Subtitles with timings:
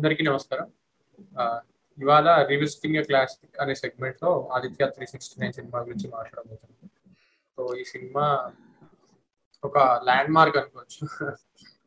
[0.00, 0.66] అందరికీ నమస్కారం.
[1.98, 6.88] ఇవాళ రివిజిటింగ్ ఎ క్లాసిక్ అనే సెగ్మెంట్లో Aditya three sixty nine cinema గురించి మాట్లాడబోతున్నాం
[7.58, 8.24] సో ఈ సినిమా
[9.62, 9.78] ఒక
[10.08, 11.02] ల్యాండ్ మార్క్ అనుకోవచ్చు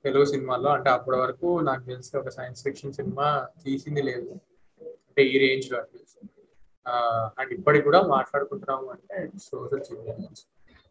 [0.05, 3.27] తెలుగు సినిమాలో అంటే అప్పటి వరకు నాకు తెలిసి ఒక సైన్స్ ఫిక్షన్ సినిమా
[3.63, 4.29] తీసింది లేదు.
[5.07, 5.79] అంటే ఈ రేంజ్లో
[7.39, 9.17] అండ్ ఇప్పటికి కూడా మాట్లాడుకుంటున్నాము అంటే
[9.49, 10.43] సోషల్ సిగ్నిఫికెన్స్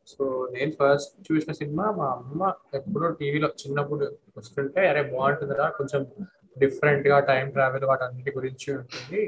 [0.09, 0.25] సో
[0.57, 4.07] నేను ఫస్ట్ చూసిన సినిమా మా అమ్మ ఎప్పుడో టీవీలో చిన్నప్పుడు
[4.41, 6.03] వస్తుంటే అరే బాగుంటుందిరా కొంచెం
[6.57, 9.21] డిఫరెంట్గా టైం ట్రావెల్ వాటన్నిటి గురించి ఉంటుంది.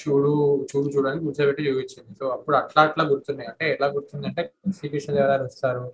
[0.00, 0.32] చూడు
[0.70, 2.12] చూడు చూడని కూర్చోబెట్టి చూపించింది.
[2.20, 3.48] సో అప్పుడు అట్లా అట్లా గుర్తున్నాయి.
[3.48, 4.42] అంటే ఎలా గుర్తుంది అంటే
[4.78, 5.84] శ్రీకృష్ణ ఎవరైనా వస్తారు.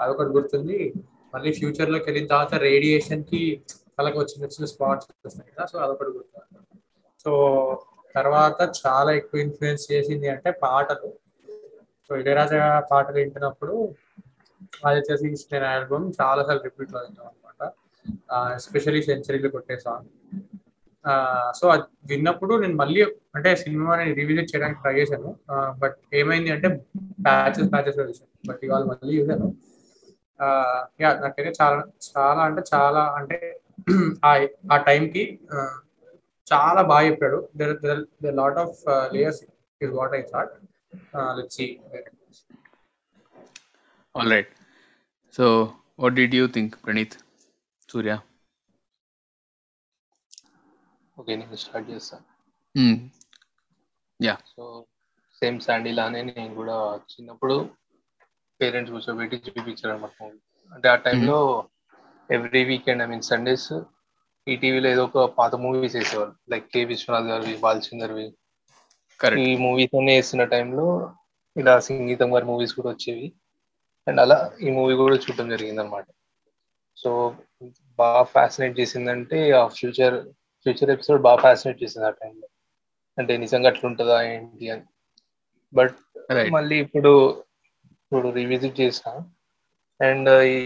[0.00, 0.78] అదొకటి గుర్తుంది.
[1.34, 3.42] మళ్ళీ ఫ్యూచర్లోకి వెళ్ళిన తర్వాత రేడియేషన్కి
[3.98, 6.60] వాళ్ళకి వచ్చిన వచ్చిన స్పాట్స్ వస్తాయి కదా సో అదొకటి గుర్తుంది
[7.24, 7.32] సో
[8.14, 11.10] తర్వాత చాలా ఎక్కువ ఇన్ఫ్లుయెన్స్ చేసింది అంటే పాటలు.
[12.10, 13.74] సో ఇళయరాజా పాటలు వింటున్నప్పుడు
[14.86, 17.62] ఆదిత్య శ్రీకృష్ణ ఆల్బమ్ చాలా సార్లు రిపీట్లో విన్నాం అనమాట
[18.56, 20.08] ఎస్పెషలీ సెంచరీలు కొట్టే సాంగ్
[21.56, 23.02] సో అది విన్నప్పుడు నేను మళ్ళీ
[23.34, 25.36] అంటే సినిమాని రివిజిట్ చేయడానికి ట్రై చేశాను.
[25.78, 26.68] బట్ ఏమైంది అంటే
[27.24, 29.54] ప్యాచెస్ ప్యాచెస్ చూసాను బట్ ఇవాళ మళ్ళీ చూశాను.
[31.00, 33.58] యా నాకైతే చాలా చాలా అంటే చాలా అంటే
[34.72, 35.38] ఆ టైంకి
[36.52, 37.48] చాలా బాగా చెప్పాడు.
[37.56, 38.76] There lot of
[39.14, 39.42] layers
[39.80, 40.52] is what I thought
[41.38, 41.78] let's see
[44.14, 44.50] right
[45.34, 45.68] so So,
[46.02, 47.12] what you think think,
[47.88, 48.18] Surya
[51.22, 52.24] okay నేను స్టార్ట్ చేస్తాను.
[54.20, 54.38] Yeah.
[54.50, 54.62] సో
[55.42, 56.74] సేమ్ శాండీ లానే నేను కూడా
[57.12, 57.54] చిన్నప్పుడు
[58.60, 60.28] పేరెంట్స్ కూర్చోబెట్టి చూపించారు అనమాట
[60.72, 61.38] అంటే ఆ టైంలో
[62.30, 63.72] every weekend I mean Sundays
[64.46, 66.34] ఈ టీవీలో ఏదో ఒక పాత మూవీస్ వేసేవాళ్ళు.
[66.52, 68.26] లైక్ కే విశ్వనాథ్ గారివి బాలచందర్వి.
[69.46, 70.86] ఈ మూవీస్ అన్ని వేస్తున్న టైంలో
[71.56, 73.26] ఇలా సంగీతం గారి మూవీస్ కూడా వచ్చేవి.
[74.06, 76.06] అండ్ అలా ఈ మూవీ కూడా చూడటం జరిగింది అనమాట
[76.96, 77.10] సో
[77.98, 80.16] బాగా ఫ్యాసినేట్ చేసిందంటే ఆ ఫ్యూచర్
[80.66, 82.48] ఫ్యూచర్ ఎపిసోడ్ బాగా ఫ్యాసినేట్ చేసింది ఆ టైంలో
[83.18, 84.84] అంటే నిజంగా అట్లుంటుందా ఏంటి అని
[85.72, 85.96] బట్.
[86.54, 87.12] మళ్ళీ ఇప్పుడు
[88.02, 89.08] ఇప్పుడు రివిజిట్ చేసిన
[90.00, 90.58] అండ్ ఈ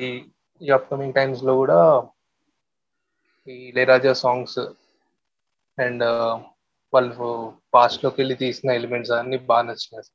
[0.60, 1.78] ఈ అప్కమింగ్ టైమ్స్లో కూడా
[3.46, 4.60] ఈ ఇళయరాజా సాంగ్స్
[5.78, 6.04] అండ్
[6.92, 7.26] వాళ్ళు
[7.74, 10.08] పాస్ట్లోకి వెళ్ళి తీసిన ఎలిమెంట్స్ అన్ని బాగా నచ్చినాయి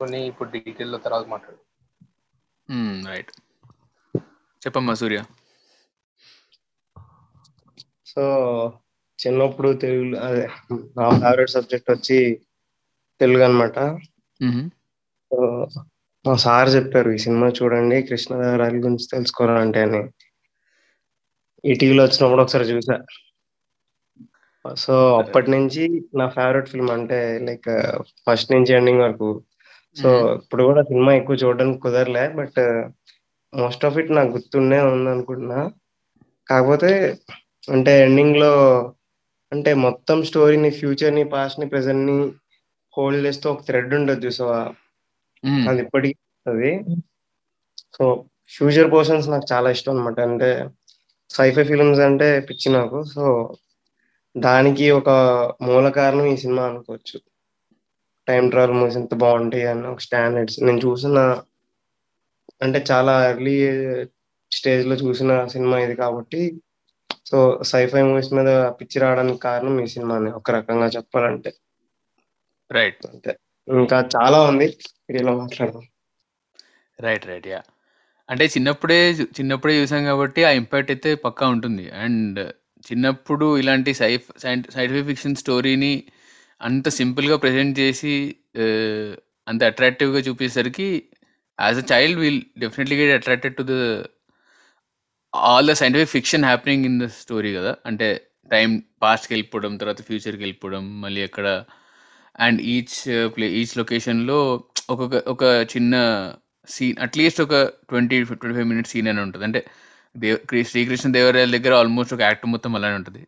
[0.00, 1.62] కొన్ని ఇప్పుడు డీటెయిల్లో తర్వాత మాట్లాడు
[2.68, 2.94] Hmm.
[3.06, 3.28] Right.
[4.62, 5.18] చెప్పమ్మా సూర్య
[8.16, 8.72] సో
[9.26, 12.40] చిన్నప్పుడు తెలుగు అదే నా ఫేవరెట్ సబ్జెక్ట్ వచ్చి
[13.20, 13.74] తెలుగు అనమాట.
[15.32, 15.68] సో
[16.26, 20.08] మా సార్ చెప్పారు ఈ సినిమా చూడండి కృష్ణదేవరాయల గురించి తెలుసుకోవాలంటే అని.
[21.64, 23.04] ఈ టీవీలో వచ్చినప్పుడు ఒకసారి చూసా.
[24.74, 29.42] సో అప్పటి నుంచి నా ఫేవరెట్ ఫిల్మ్ అంటే లైక్ ఫస్ట్ నుంచి ఎండింగ్ వరకు.
[30.02, 30.34] సో.
[30.34, 32.60] ఇప్పుడు కూడా సినిమా ఎక్కువ చూడడానికి కుదరలే బట్
[33.56, 35.72] మోస్ట్ ఆఫ్ ఇట్ నాకు గుర్తుండే ఉంది అనుకుంటున్నా
[36.48, 37.18] కాకపోతే
[37.68, 38.52] అంటే ఎండింగ్లో
[39.52, 42.18] అంటే మొత్తం స్టోరీని ఫ్యూచర్ని పాస్ట్ని ప్రెసెంట్ని
[42.94, 44.60] హోల్డ్ చేస్తూ ఒక థ్రెడ్ ఉండదు చూసావా
[45.44, 45.64] Hmm.
[45.68, 46.16] అది ఇప్పటికీ
[46.46, 46.70] అది
[47.94, 48.04] సో
[48.50, 50.48] ఫ్యూచర్ పోర్షన్స్ నాకు చాలా ఇష్టం అనమాట అంటే
[51.30, 52.98] సైఫై ఫిల్మ్స్ అంటే పిచ్చి నాకు.
[53.04, 53.24] సో
[54.36, 55.10] దానికి ఒక
[55.62, 57.18] మూల కారణం ఈ సినిమా అనుకోవచ్చు.
[58.28, 60.58] టైం ట్రావెల్ మూవీస్ ఎంత బాగుంటాయి అని ఒక స్టాండర్డ్స్.
[60.64, 61.18] నేను చూసిన
[62.62, 63.56] అంటే చాలా ఎర్లీ
[64.52, 66.40] స్టేజ్లో చూసిన సినిమా ఇది కాబట్టి
[67.26, 68.46] సో సైఫై మూవీస్ మీద
[68.80, 70.30] పిచ్చి రావడానికి కారణం ఈ సినిమాని.
[70.30, 71.52] ఒక రకంగా చెప్పాలంటే.
[72.72, 73.32] రైట్ అంతే.
[73.68, 74.78] ఇంకా చాలా ఉంది.
[75.30, 75.82] మాట్లాడదాం.
[77.00, 77.62] రైట్ రైట్ యా
[78.30, 81.90] అంటే చిన్నప్పుడే చిన్నప్పుడే చూసాం కాబట్టి ఆ ఇంపాక్ట్ అయితే పక్కా ఉంటుంది.
[81.90, 82.40] అండ్
[82.92, 86.04] చిన్నప్పుడు ఇలాంటి సై సైంటిఫిక్ ఫిక్షన్ స్టోరీని
[86.62, 88.36] అంత సింపుల్గా ప్రజెంట్ చేసి
[89.48, 91.08] అంత అట్రాక్టివ్గా చూపించేసరికి
[91.60, 93.74] as a child will definitely get attracted to the
[95.34, 97.76] all the scientific fiction happening in the story కదా.
[97.86, 101.64] అంటే టైం పాస్ట్కి వెళ్ళిపోవడం తర్వాత ఫ్యూచర్కి వెళ్ళిపోవడం మళ్ళీ అక్కడ
[102.40, 105.42] అండ్ ఈచ్ ప్లే ఈచ్ లొకేషన్లో ఒక్కొక్క ఒక
[105.76, 106.34] చిన్న
[106.68, 109.44] సీన్ అట్లీస్ట్ ఒక twenty twenty five minutes scene అని ఉంటుంది.
[109.44, 109.66] అంటే
[110.16, 113.26] దేవ శ్రీకృష్ణ దేవరాయల దగ్గర ఆల్మోస్ట్ ఒక యాక్ట్ మొత్తం అలానే ఉంటుంది.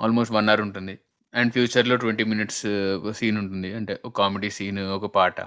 [0.00, 0.98] ఆల్మోస్ట్ వన్ అవర్ ఉంటుంది.
[1.34, 3.74] అండ్ ఫ్యూచర్లో ట్వంటీ మినిట్స్ ఒక సీన్ ఉంటుంది.
[3.74, 5.40] అంటే ఒక కామెడీ సీన్ ఒక పాట.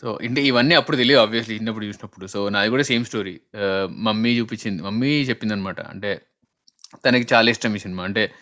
[0.00, 2.26] సో అంటే ఇవన్నీ అప్పుడు తెలియదు ఆబ్వియస్లీ చిన్నప్పుడు చూసినప్పుడు.
[2.26, 3.40] సో నాది కూడా సేమ్ స్టోరీ
[3.90, 6.20] మమ్మీ చూపించింది మమ్మీ చెప్పింది అనమాట అంటే
[7.06, 8.04] తనకి చాలా ఇష్టం ఈ సినిమా.
[8.04, 8.32] అంటే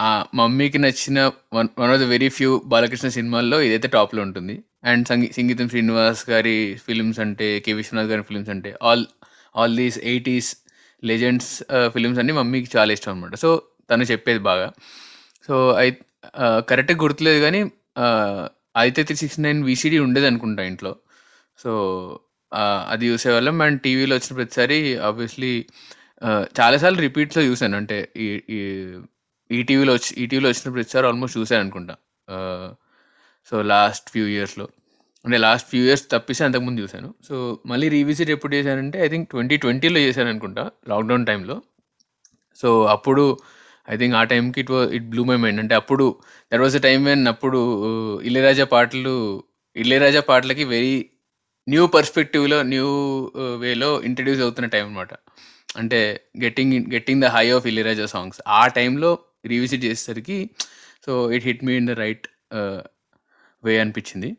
[0.00, 4.62] ఆ, మమ్మీకి నచ్చిన one one of the very few Balakrishna సినిమాల్లో ఇదైతే టాప్లో ఉంటుంది.
[4.84, 7.72] అండ్ సంగీ సంగీతం శ్రీనివాస్ గారి ఫిల్మ్స్ అంటే కే.
[7.72, 9.04] విశ్వనాథ్ గారి ఫిల్మ్స్ అంటే all
[9.56, 10.56] all these eighties
[11.04, 13.34] legends films అన్ని మమ్మీకి చాలా ఇష్టం అనమాట.
[13.34, 14.72] సో తను చెప్పేది బాగా.
[15.46, 15.96] సో అయి
[16.68, 17.60] కరెక్ట్గా గుర్తులేదు కానీ
[18.76, 20.96] అయితే త్రీ సిక్స్ నైన్ వీసీడీ ఉండేది అనుకుంటా ఇంట్లో.
[21.58, 21.72] సో
[22.88, 23.62] అది చూసేవాళ్ళం.
[23.62, 25.66] అండ్ టీవీలో వచ్చిన ప్రతిసారి ఆబ్వియస్లీ
[26.60, 27.76] చాలాసార్లు రిపీట్స్లో చూశాను.
[27.76, 28.60] అంటే ఈ ఈ
[29.50, 31.96] ఈటీవీలో వచ్చి ఈటీవీలో వచ్చిన ప్రతిసారి ఆల్మోస్ట్ చూశాను అనుకుంటా.
[33.50, 34.68] సో లాస్ట్ ఫ్యూ ఇయర్స్లో.
[35.24, 37.14] అంటే లాస్ట్ ఫ్యూ ఇయర్స్ తప్పిస్తే అంతకుముందు చూశాను.
[37.28, 41.62] సో మళ్ళీ రీవిజిట్ ఎప్పుడు చేశానంటే ఐ థింక్ ట్వంటీ ట్వంటీలో చేశాను అనుకుంటా లాక్డౌన్ టైంలో.
[42.56, 43.38] సో అప్పుడు
[43.88, 45.60] ఐ థింక్ ఆ టైంకి it it blew my mind.
[45.62, 46.04] అంటే అప్పుడు
[46.52, 49.16] there was a time when అప్పుడు uh, ఇళయరాజా పాటలు
[49.76, 50.94] ఇళయరాజా పాటలకి వెరీ
[51.66, 52.88] న్యూ పర్స్పెక్టివ్లో న్యూ
[53.62, 55.12] వేలో ఇంట్రడ్యూస్ అవుతున్న టైం అనమాట
[55.80, 56.00] అంటే
[56.44, 59.10] getting getting the high of Ilaiyaraaja songs ఆ టైంలో
[59.52, 60.38] రీవిజిట్ చేసేసరికి
[61.06, 62.26] so it hit me in the right
[63.62, 64.30] way అనిపించింది.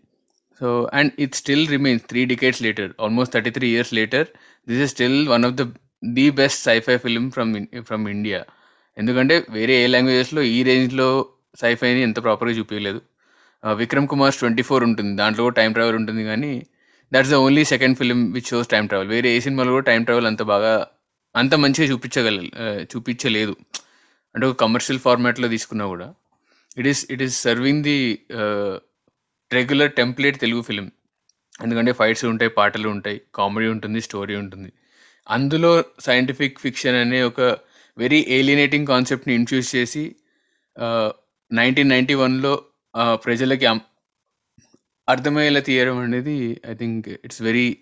[0.61, 4.27] So and it still remains three decades later almost thirty three years later
[4.67, 5.63] this is still one of the
[6.17, 7.51] the best scifi film from
[7.89, 8.39] from India
[9.01, 11.07] ఎందుకంటే వేరే ఏ లాంగ్వేజెస్లో ఈ రేంజ్లో
[11.61, 12.99] సైఫైని ఎంత ప్రాపర్గా చూపించలేదు
[13.63, 15.11] Vikram Kumar twenty four ఉంటుంది.
[15.21, 16.51] దాంట్లో కూడా టైం ట్రావెల్ ఉంటుంది కానీ
[17.11, 20.27] that's the only second film which shows time travel వేరే ఏ సినిమాలో కూడా టైం ట్రావెల్
[20.31, 20.73] అంత బాగా
[21.35, 22.37] అంత మంచిగా చూపించగల
[22.91, 23.53] చూపించలేదు.
[24.35, 26.07] అంటే ఒక కమర్షియల్ ఫార్మాట్లో తీసుకున్నా కూడా.
[26.79, 27.97] It is it is serving the
[29.51, 30.87] regular template Telugu film
[31.65, 34.69] ఎందుకంటే ఫైట్స్ ఉంటాయి పాటలు ఉంటాయి కామెడీ ఉంటుంది స్టోరీ ఉంటుంది.
[35.27, 35.71] అందులో
[36.07, 37.41] సైంటిఫిక్ ఫిక్షన్ అనే ఒక
[37.97, 40.15] వెరీ ఏలినేటింగ్ కాన్సెప్ట్ని ఇంట్రడ్యూస్ చేసి
[41.51, 42.63] నైన్టీన్ నైంటీ వన్లో
[43.13, 43.65] ప్రజలకి
[45.09, 47.77] అర్థమయ్యేలా తీయడం అనేది I think it's very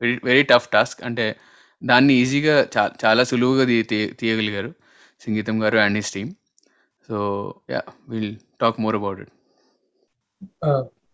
[0.00, 1.36] very very tough task అంటే
[1.84, 4.74] దాన్ని ఈజీగా చా చాలా సులువుగా తీ తీయగలిగారు
[5.20, 6.30] సంగీతం గారు and his team
[7.08, 7.16] so
[7.70, 9.34] yeah will talk more about it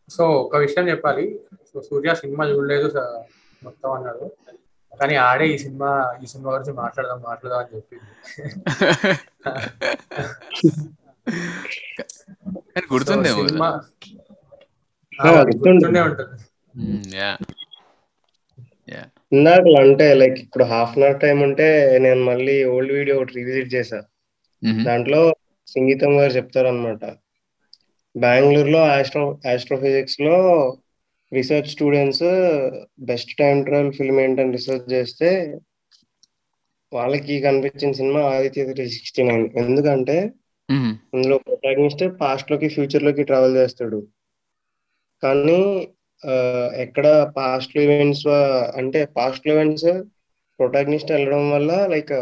[0.08, 1.40] so ఒక విషయం చెప్పాలి.
[1.72, 2.88] సో సూర్య సినిమా చూడలేదు
[3.62, 4.25] మొత్తం అన్నాడు.
[5.00, 5.91] కానీ ఆడే ఈ సినిమా
[6.23, 7.81] ఈ సినిమా గురించి మాట్లాడదాం మాట్లాడదాం అని
[13.41, 13.69] సినిమా
[15.44, 15.70] గుర్తుండే.
[15.70, 16.37] గుర్తుండే ఉంటుంది.
[17.17, 17.31] యా.
[18.88, 19.02] యా.
[19.32, 21.69] ఇందాక అంటే లైక్ ఇప్పుడు హాఫ్ అన్ అవర్ టైం ఉంటే
[21.99, 24.00] నేను మళ్ళీ ఓల్డ్ వీడియో ఒకటి రివిజిట్ చేశా.
[24.85, 25.20] దాంట్లో
[25.69, 27.05] సంగీతం గారు చెప్తారు అనమాట
[28.14, 30.37] బెంగళూరులో astro ఆస్ట్రోఫిజిక్స్లో
[31.37, 32.25] research students
[33.11, 35.31] best time travel film ఏంటని రీసెర్చ్ చేస్తే
[36.93, 40.17] వాళ్ళకి కనిపించిన cinema Aditya three sixty nine ఎందుకంటే
[41.15, 43.99] ఇందులో ప్రొటాగనిస్ట్ పాస్ట్లోకి ఫ్యూచర్లోకి ట్రావెల్ చేస్తాడు.
[45.23, 45.61] కానీ
[46.85, 48.27] ఎక్కడ పాస్ట్ ఈవెంట్స్
[48.81, 49.91] అంటే పాస్ట్ ఈవెంట్స్
[50.61, 52.13] ప్రొటాగనిస్ట్ వెళ్ళడం వల్ల లైక్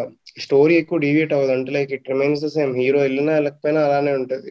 [0.45, 1.53] స్టోరీ ఎక్కువ డివియేట్ అవ్వదు.
[1.57, 4.51] అంటే like it remains the same hero వెళ్ళినా వెళ్ళకపోయినా అలానే ఉంటది.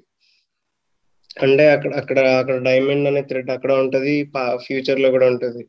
[1.37, 4.15] అంటే అక్కడ అక్కడ అక్కడ డైమండ్ అనే థ్రెడ్ అక్కడ ఉంటది
[4.65, 5.61] ఫ్యూచర్లో కూడా ఉంటది.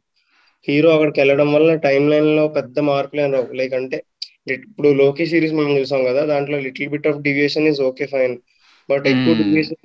[0.68, 3.48] హీరో అక్కడికి వెళ్ళడం వల్ల టైం లైన్లో పెద్ద మార్పులు రావు.
[3.60, 3.98] లైక్ అంటే
[4.54, 8.34] ఇప్పుడు లోకి సిరీస్ మనం చూసాం కదా దాంట్లో little bit of deviation is okay fine
[8.88, 9.80] but ఎక్కువ డివియేషన్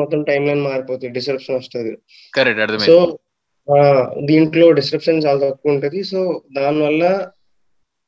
[0.00, 1.92] మొత్తం టైం లైన్ మారిపోతుంది డిస్క్రిప్షన్ వస్తుంది.
[2.88, 2.96] సో
[4.30, 6.02] దీంట్లో డిస్క్రిప్షన్ చాలా తక్కువ ఉంటది.
[6.02, 7.30] సో దానివల్ల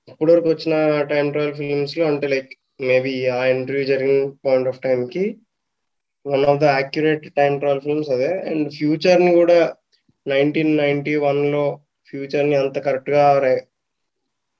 [0.09, 0.75] ఇప్పటివరకు వచ్చిన
[1.11, 2.51] టైం ట్రావెల్ ఫిల్మ్స్లో అంటే లైక్
[2.81, 5.25] మేబీ ఆ ఇంటర్వ్యూ జరిగిన పాయింట్ ఆఫ్ టైం కి
[6.25, 8.31] one of the accurate time travel films అదే.
[8.47, 9.59] అండ్ ఫ్యూచర్ని కూడా
[10.27, 11.65] నైన్టీన్ నైన్టీ వన్లో
[12.09, 13.25] ఫ్యూచర్ని అంత కరెక్ట్గా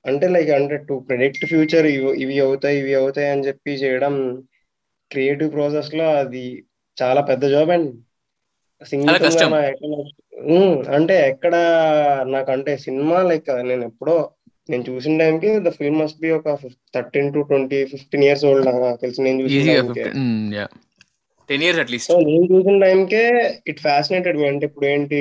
[0.05, 1.87] అంటే లైక్ అంటే టు ప్రిడిక్ట్ ఫ్యూచర్
[2.23, 4.15] ఇవి అవుతాయి ఇవి అవుతాయి అని చెప్పి చేయడం
[5.11, 6.45] క్రియేటివ్ ప్రాసెస్లో అది
[6.97, 7.91] చాలా పెద్ద జాబ్ అండ్
[8.83, 9.17] సింగిల్
[10.95, 11.55] అంటే ఎక్కడ
[12.27, 14.17] నాకంటే సినిమా లైక్ నేను ఎప్పుడో
[14.69, 16.53] నేను చూసిన టైంకి ద ఫిల్మ్ మస్ట్ బి ఒక
[16.95, 18.69] thirteen to twenty fifteen years old
[19.01, 20.67] తెలిసి నేను చూసిన
[21.49, 23.25] టెన్ ఇయర్స్ అట్లీస్ట్ సో నేను చూసిన టైంకే
[23.67, 25.21] ఇట్ ఫ్యాసినేటెడ్ మీ అంటే ఇప్పుడు ఏంటి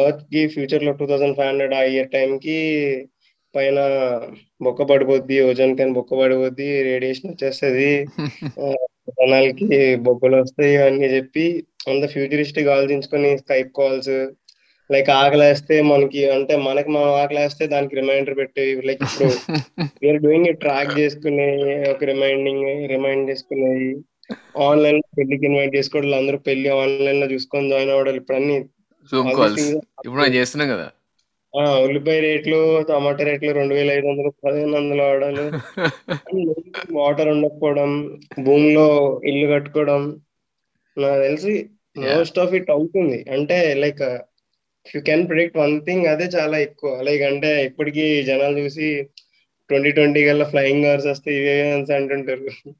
[0.00, 2.58] ఎర్త్కి ఫ్యూచర్లో టూ థౌసండ్ ఫైవ్ హండ్రెడ్ ఆ ఇయర్ టైం కి
[3.54, 3.78] పైన
[4.60, 7.90] బొక్క పడిపోద్ది ఓజోన్ కైన్ బొక్క పడిపోద్ది రేడియేషన్ వచ్చేస్తుంది
[9.10, 9.66] జనాలకి
[10.06, 11.44] బొక్కలు వస్తాయి అని చెప్పి
[11.88, 14.10] అంత ఫ్యూచరిస్టిక్ ఆలోచించుకొని స్కైప్ కాల్స్
[14.90, 19.28] లైక్ ఆకలేస్తే మనకి అంటే మనకి మనం ఆకలేస్తే దానికి రిమైండర్ పెట్టి లైక్ ఇప్పుడు
[20.02, 21.48] వీఆర్ డూయింగ్ ట్రాక్ చేసుకునే
[21.92, 23.90] ఒక రిమైండింగ్ రిమైండ్ చేసుకునేది.
[24.66, 28.56] ఆన్లైన్లో పెళ్ళికి ఇన్వైట్ చేసుకోవడం అందరూ పెళ్ళి ఆన్లైన్లో చూసుకొని జాయిన్ అవ్వడం ఇప్పుడు అన్ని
[30.04, 30.86] ఇప్పుడు చేస్తున్నాం కదా?
[31.84, 32.58] ఉల్లిపాయ రేట్లు
[32.88, 35.44] టమాటా రేట్లు రెండు వేల ఐదు వందలు పదిహేను వందలు అవడాలు
[36.98, 37.90] వాటర్ ఉండకపోవడం
[38.46, 38.86] భూమిలో
[39.30, 40.02] ఇల్లు కట్టుకోవడం
[40.96, 41.54] నాకు తెలిసి
[42.04, 43.18] మోస్ట్ ఆఫ్ ఇట్ అవుతుంది.
[43.36, 44.02] అంటే like
[44.86, 46.92] you can predict one thing అదే చాలా ఎక్కువ.
[47.08, 48.88] లైక్ అంటే ఇప్పటికీ జనాలు చూసి
[49.68, 52.72] ట్వంటీ ట్వంటీ కల్లా ఫ్లయింగ్ కార్స్ వస్తే ఇవే అంటుంటారు.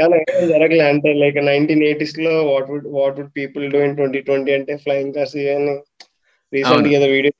[0.00, 4.52] కానీ జరగలే అంటే like nineteen ఎయిటీస్లో what would what would people do in twenty twenty
[4.52, 5.76] అంటే ఫ్లయింగ్ కార్స్ ఇవన్నీ
[6.52, 7.32] రీసెంట్గా వీడియో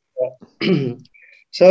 [1.54, 1.66] సో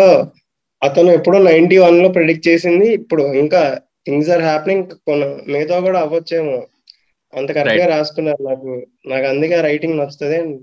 [0.84, 6.68] అతను ఎప్పుడో నైన్టీ వన్లో ప్రిడిక్ట్ చేసింది ఇప్పుడు ఇంకా థింగ్స్ ఆర్ హ్యాపెనింగ్ కొన్ని మిగతా కూడా అవ్వచ్చేమో.
[7.34, 8.86] అంత కరెక్ట్గా రాసుకున్నారు నాకు.
[9.08, 10.60] నాకు అందుకే రైటింగ్ నచ్చుతుంది.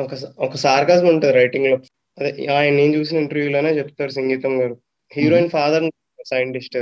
[0.00, 1.76] ఒక ఒక సార్కాజం ఉంటుంది రైటింగ్లో.
[2.18, 4.76] అదే ఆయన నేను చూసిన ఇంటర్వ్యూలోనే చెప్తారు సంగీతం గారు.
[5.12, 5.90] Heroine father
[6.26, 6.76] scientist.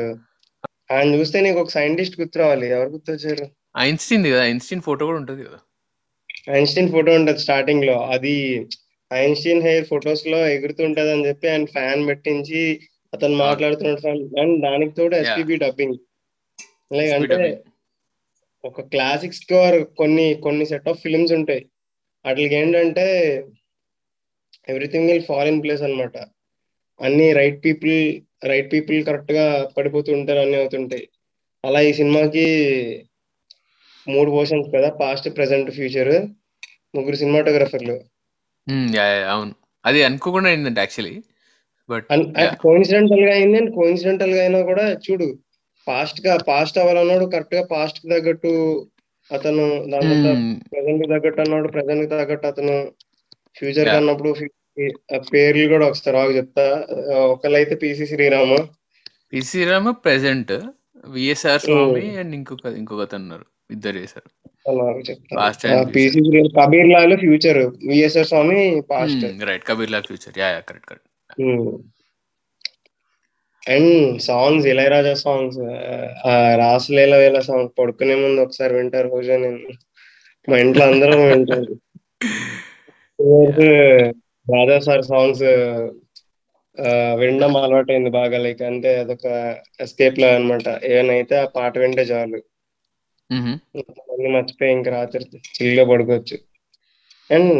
[0.92, 2.68] ఆయన చూస్తే నీకు ఒక సైంటిస్ట్ గుర్తు రావాలి.
[2.68, 3.50] ఎవరు గుర్తొచ్చారు?
[3.78, 4.44] ఐన్స్టీన్ కదా?
[4.44, 5.58] ఐన్స్టీన్ ఫోటో కూడా ఉంటుంది కదా?
[6.50, 8.66] ఐన్స్టీన్ ఫోటో ఉంటది స్టార్టింగ్లో అది
[9.12, 12.80] ఐన్స్టీన్ హెయిర్ ఫొటోస్లో ఎగురుతుంటది అని చెప్పి ఆయన ఫ్యాన్ పెట్టించి
[13.14, 15.94] అతను మాట్లాడుతున్నాడు ఫ్యాన్ అండ్ దానికి తోడు ఎస్పీబీ డబ్బింగ్.
[16.98, 17.62] అంటే
[18.64, 21.66] ఒక క్లాసిక్ స్కోర్ కొన్ని కొన్ని సెట్ ఆఫ్ ఫిల్మ్స్ ఉంటాయి.
[22.26, 23.36] వాటికి ఏంటంటే
[24.68, 26.16] everything will fall in place అనమాట
[27.00, 27.96] అన్ని రైట్ పీపుల్
[28.50, 29.44] రైట్ పీపుల్ కరెక్ట్గా
[29.76, 31.04] పడిపోతూ ఉంటారు అన్ని అవుతుంటాయి.
[31.64, 32.44] అలా ఈ సినిమాకి
[34.06, 36.12] మూడు పోర్షన్స్ కదా పాస్ట్ ప్రెసెంట్ ఫ్యూచర్
[36.94, 37.96] ముగ్గురు సినిమాటోగ్రఫర్లు
[39.28, 39.52] అవును.
[39.84, 41.14] అది అనుకోకుండా అయిందంటే యాక్చువల్లీ
[41.88, 42.12] బట్గా
[43.34, 45.26] అయింది అండ్ కోయిన్సిడెంటల్గా అయినా కూడా చూడు
[45.86, 48.52] పాస్ట్గా పాస్ట్ అవ్వాలన్నాడు కరెక్ట్గా పాస్ట్కి తగ్గట్టు
[49.30, 50.14] అతను దాని
[50.70, 52.76] ప్రెసెంట్కి తగ్గట్టు అన్నాడు ప్రెసెంట్కి తగ్గట్టు అతను
[53.56, 54.30] ఫ్యూచర్ అన్నప్పుడు
[55.32, 56.64] పేర్లు కూడా ఒకసారి ఆగు చెప్తా.
[57.26, 58.50] ఒకళ్ళైతే PC Sreeram.
[59.32, 60.52] PC Sreeram present
[61.14, 64.28] VSR Swamy and ఇంకొక ఇంకొక అతను ఉన్నారు ఇద్దరు చేశారు.
[65.94, 66.20] PC
[66.56, 68.58] Kabir Lal future VSR Swamy
[68.92, 71.10] past right Kabir Lal future yeah correct correct
[73.66, 75.58] and songs Ilaiyaraaja songs
[76.62, 79.60] Rasaleela Vela song పడుకునే ముందు ఒకసారి వింటారు రోజు నేను
[80.48, 81.74] మా ఇంట్లో అందరం వింటారు.
[84.46, 85.42] రాజా సార్ సాంగ్స్
[87.20, 88.38] వినడం అలవాటైంది బాగా.
[88.38, 89.26] లైక్ అంటే అదొక
[89.80, 92.40] ఎస్కేప్ లా అనమాట ఏమైనా ఆ పాట వింటే చాలు.
[94.10, 96.36] అన్ని మర్చిపోయి ఇంకా రాత్రి చిల్గా పడుకోవచ్చు.
[97.30, 97.52] అండ్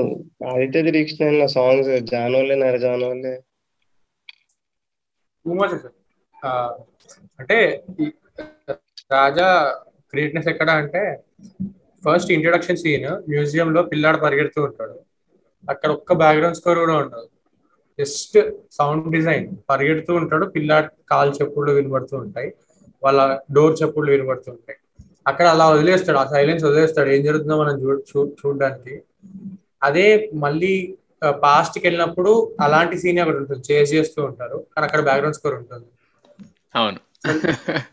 [0.49, 1.19] ఆదిత్య దీక్షణ
[1.55, 3.35] సాంగ్స్ జానోలే నర జానోలే
[5.47, 5.75] టూ మచ్
[6.35, 6.75] సార్
[7.39, 7.57] అంటే
[9.11, 9.49] రాజా
[10.13, 11.03] గ్రేట్నెస్ ఎక్కడ అంటే
[12.03, 14.97] ఫస్ట్ ఇంట్రొడక్షన్ సీన్ మ్యూజియం లో పిల్లాడు పరిగెడుతూ ఉంటాడు.
[15.71, 17.29] అక్కడ ఒక్క బ్యాక్గ్రౌండ్ స్కోర్ కూడా ఉండదు.
[17.99, 18.39] జస్ట్
[18.73, 22.55] సౌండ్ డిజైన్ పరిగెడుతూ ఉంటాడు పిల్లాడు కాలు చెప్పుళ్ళు వినబడుతూ ఉంటాయి
[23.05, 24.79] వాళ్ళ డోర్ చెప్పుళ్ళు వినబడుతూ ఉంటాయి.
[25.27, 27.09] అక్కడ అలా వదిలేస్తాడు ఆ సైలెన్స్ వదిలేస్తాడు.
[27.09, 29.03] ఏం జరుగుతుందో మనం చూ చూడడానికి.
[29.83, 30.95] అదే మళ్ళీ
[31.43, 33.73] పాస్ట్కి వెళ్ళినప్పుడు అలాంటి సీన్ ఒకటి ఉంటుంది.
[33.73, 35.87] చేజ్ చేస్తూ ఉంటారు కానీ అక్కడ బ్యాక్గ్రౌండ్ స్కోర్ ఉంటుంది.
[36.75, 36.99] అవును.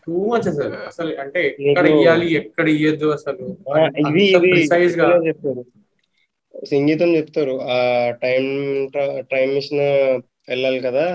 [0.06, 0.74] టూ మచ్ అసలు.
[0.86, 3.56] అసలు అంటే ఎక్కడ ఇయ్యాలి ఎక్కడ ఇయ్యద్దు అసలు.
[4.08, 5.08] ఇది ప్రిసైజ్గా
[6.70, 7.54] సంగీతం చెప్తారు.
[7.74, 7.78] ఆ
[8.22, 8.44] టైం
[9.32, 9.80] టైం మిషన్
[10.48, 11.06] వెళ్ళాలి కదా.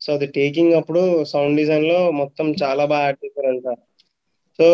[0.00, 3.68] సో అది టేకింగ్ అప్పుడు సౌండ్ డిజైన్లో మొత్తం చాలా బాగా యాడ్ చేశారంట.
[4.58, 4.66] సో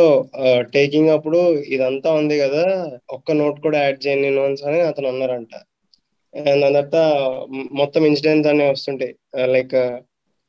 [0.74, 1.38] టేకింగ్ అప్పుడు
[1.74, 2.64] ఇదంతా ఉంది కదా.
[3.10, 5.54] ఒక్క నోట్ కూడా యాడ్ చేయను నోన్స్ అని అతను అన్నారంట.
[6.34, 6.96] అండ్ తర్వాత
[7.72, 9.14] మొత్తం ఇన్సిడెంట్స్ అన్ని వస్తుంటాయి.
[9.54, 9.76] లైక్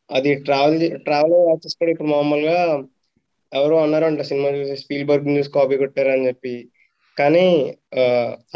[0.10, 2.60] అది ట్రావెల్ ట్రావెల్ యాక్సెస్ కూడా ఇప్పుడు మామూలుగా
[3.52, 6.54] ఎవరో అన్నారంట సినిమా చూసి స్పీల్ బర్గ్ న్యూస్ కాపీ కొట్టారని చెప్పి.
[7.18, 7.46] కానీ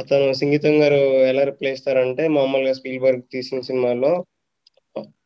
[0.02, 1.00] అతను సంగీతం గారు
[1.30, 4.12] ఎలా రిప్లేస్ అంటే మామూలుగా స్పీల్ బర్గ్ తీసిన సినిమాలో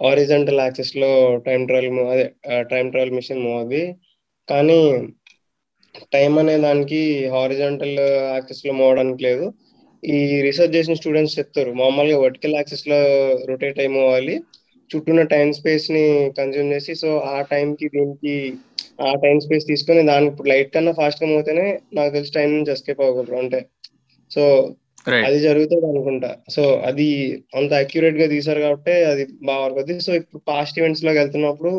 [0.10, 1.10] ఆరిజెంటల్ యాక్సెస్లో
[1.46, 2.26] టైం ట్రావెల్ అదే
[2.72, 3.76] టైం ట్రావెల్ మిషన్ మూవ్
[4.48, 4.80] కానీ
[6.14, 7.00] టైం అనే దానికి
[7.34, 7.96] హారిజెంటల్
[8.34, 9.46] యాక్సెస్లో మోవడానికి లేదు.
[10.04, 13.00] ఈ రీసెర్చ్ చేసిన స్టూడెంట్స్ చెప్తారు మామూలుగా వర్టికల్ యాక్సెస్లో
[13.50, 14.36] రొటేట్ టైం అవ్వాలి
[14.92, 16.06] చుట్టూన్న టైం స్పేస్ని
[16.40, 18.36] కన్జ్యూమ్ చేసి సో ఆ టైం కి దీనికి
[19.08, 21.68] ఆ టైం స్పేస్ తీసుకొని దానికి ఇప్పుడు లైట్ కన్నా ఫాస్ట్గా పోతేనే
[21.98, 23.60] నాకు తెలిసి టైం నుంచి ఎస్కేప్ అవ్వగలరు అంటే.
[24.32, 24.44] సో
[25.28, 26.32] అది జరుగుతుంది అనుకుంటా.
[26.56, 27.08] సో అది
[27.60, 31.72] అంత అక్యురేట్గా తీసారు కాబట్టి అది బాగా వర్క్ అవుతుంది సో ఇప్పుడు పాస్ట్ ఈవెంట్స్లోకి వెళ్తున్నప్పుడు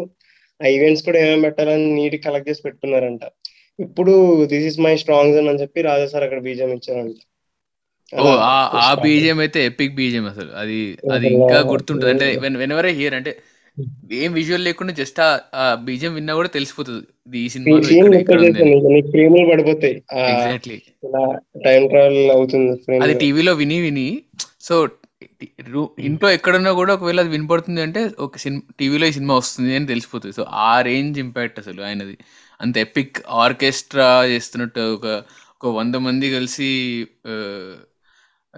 [0.61, 3.25] ఆ ఈవెంట్స్ కూడా ఏమేమి పెట్టాలని నీట్ కలెక్ట్ చేసి పెట్టుకున్నారంట.
[3.79, 4.15] ఇప్పుడు
[4.53, 7.17] this is my strong zone అని చెప్పి రాజా సార్ అక్కడ బీజం ఇచ్చారంట.
[8.13, 8.25] ఓ
[8.87, 10.51] ఆ బీజియం అయితే ఎపిక్ బీజియం అసలు.
[10.63, 10.79] అది
[11.15, 12.13] అది ఇంకా గుర్తుంటుంది.
[12.15, 12.27] అంటే
[12.63, 13.33] వెన్ ఎవర్ హియర్ అంటే
[14.13, 17.05] ఏం విజువల్ లేకుండా జస్ట్ ఆ బీజియం విన్నా కూడా తెలిసిపోతుంది.
[17.39, 17.77] ఈ సినిమా
[19.53, 20.03] పడిపోతాయి.
[20.13, 20.83] ఎగ్జాక్ట్లీ
[21.65, 24.23] టైం ట్రావెల్ అవుతుంది అది టీవీలో విని విని
[24.61, 24.89] సో
[25.99, 30.35] ఇంట్లో ఎక్కడున్నా కూడా ఒకవేళ అది వినపడుతుంది అంటే ఒక సినిమా టీవీలో ఈ సినిమా వస్తుంది అని తెలిసిపోతుంది.
[30.37, 32.19] సో ఆ రేంజ్ ఇంపాక్ట్ అసలు ఆయనది.
[32.61, 35.07] అంత ఎపిక్ ఆర్కెస్ట్రా చేస్తున్నట్టు ఒక
[35.55, 36.71] ఒక వంద మంది కలిసి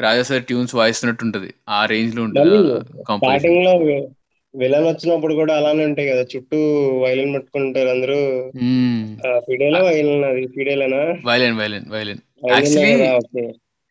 [0.01, 1.55] రాజా సార్ ట్యూన్స్ వాయిస్తున్నట్టు ఉంటది.
[1.69, 2.57] ఆ రేంజ్లో ఉంటుంది
[4.55, 6.23] విలన్ వచ్చినప్పుడు కూడా అలానే ఉంటాయి కదా.
[6.37, 6.59] చుట్టూ
[7.03, 8.19] వైలిన్ పట్టుకుంటారు అందరూ.
[9.39, 11.03] ఫిడేలా వైలిన్ అది ఫిడేలేనా?
[11.27, 12.19] Violin violin violin.
[12.51, 12.93] Actually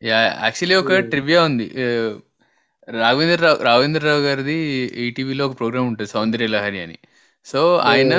[0.07, 1.67] actually ఒక ట్రివియా ఉంది.
[2.99, 4.55] రాఘవేంద్ర రావు రాఘవేంద్ర రావు గారిది
[5.05, 6.97] ఈటీవీలో ఒక ప్రోగ్రామ్ ఉంటుంది సౌందర్య లహరి అని.
[7.45, 8.13] సో ఆయన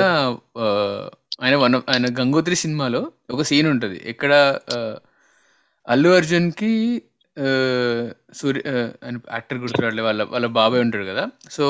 [1.43, 3.97] ఆయన వన్ ఆయన గంగోత్రి సినిమాలో ఒక సీన్ ఉంటుంది.
[4.05, 4.59] ఎక్కడ
[5.87, 6.51] అల్లు అర్జున్
[8.39, 8.61] సూర్య
[9.35, 11.23] యాక్టర్ గుర్తురాడలే వాళ్ళ వాళ్ళ బాబాయ్ ఉంటాడు కదా.
[11.55, 11.65] సో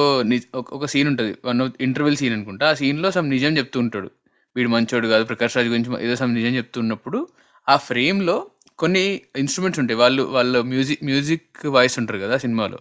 [0.78, 1.32] ఒక సీన్ ఉంటుంది.
[1.46, 2.66] వన్ ఆఫ్ ఇంటర్వెల్ సీన్ అనుకుంటా.
[2.70, 4.10] ఆ సీన్లో సమ్ నిజం చెప్తూ ఉంటాడు.
[4.56, 7.20] వీడు మంచోడు కాదు ప్రకాష్ రాజ్ గురించి ఏదో సమ్ నిజం చెప్తున్నప్పుడు
[7.68, 8.38] ఆ ఫ్రేమ్లో
[8.78, 9.04] కొన్ని
[9.36, 9.98] ఇన్స్ట్రుమెంట్స్ ఉంటాయి.
[10.04, 12.80] వాళ్ళు వాళ్ళ మ్యూజిక్ మ్యూజిక్ వాయిస్ ఉంటారు కదా సినిమాలో.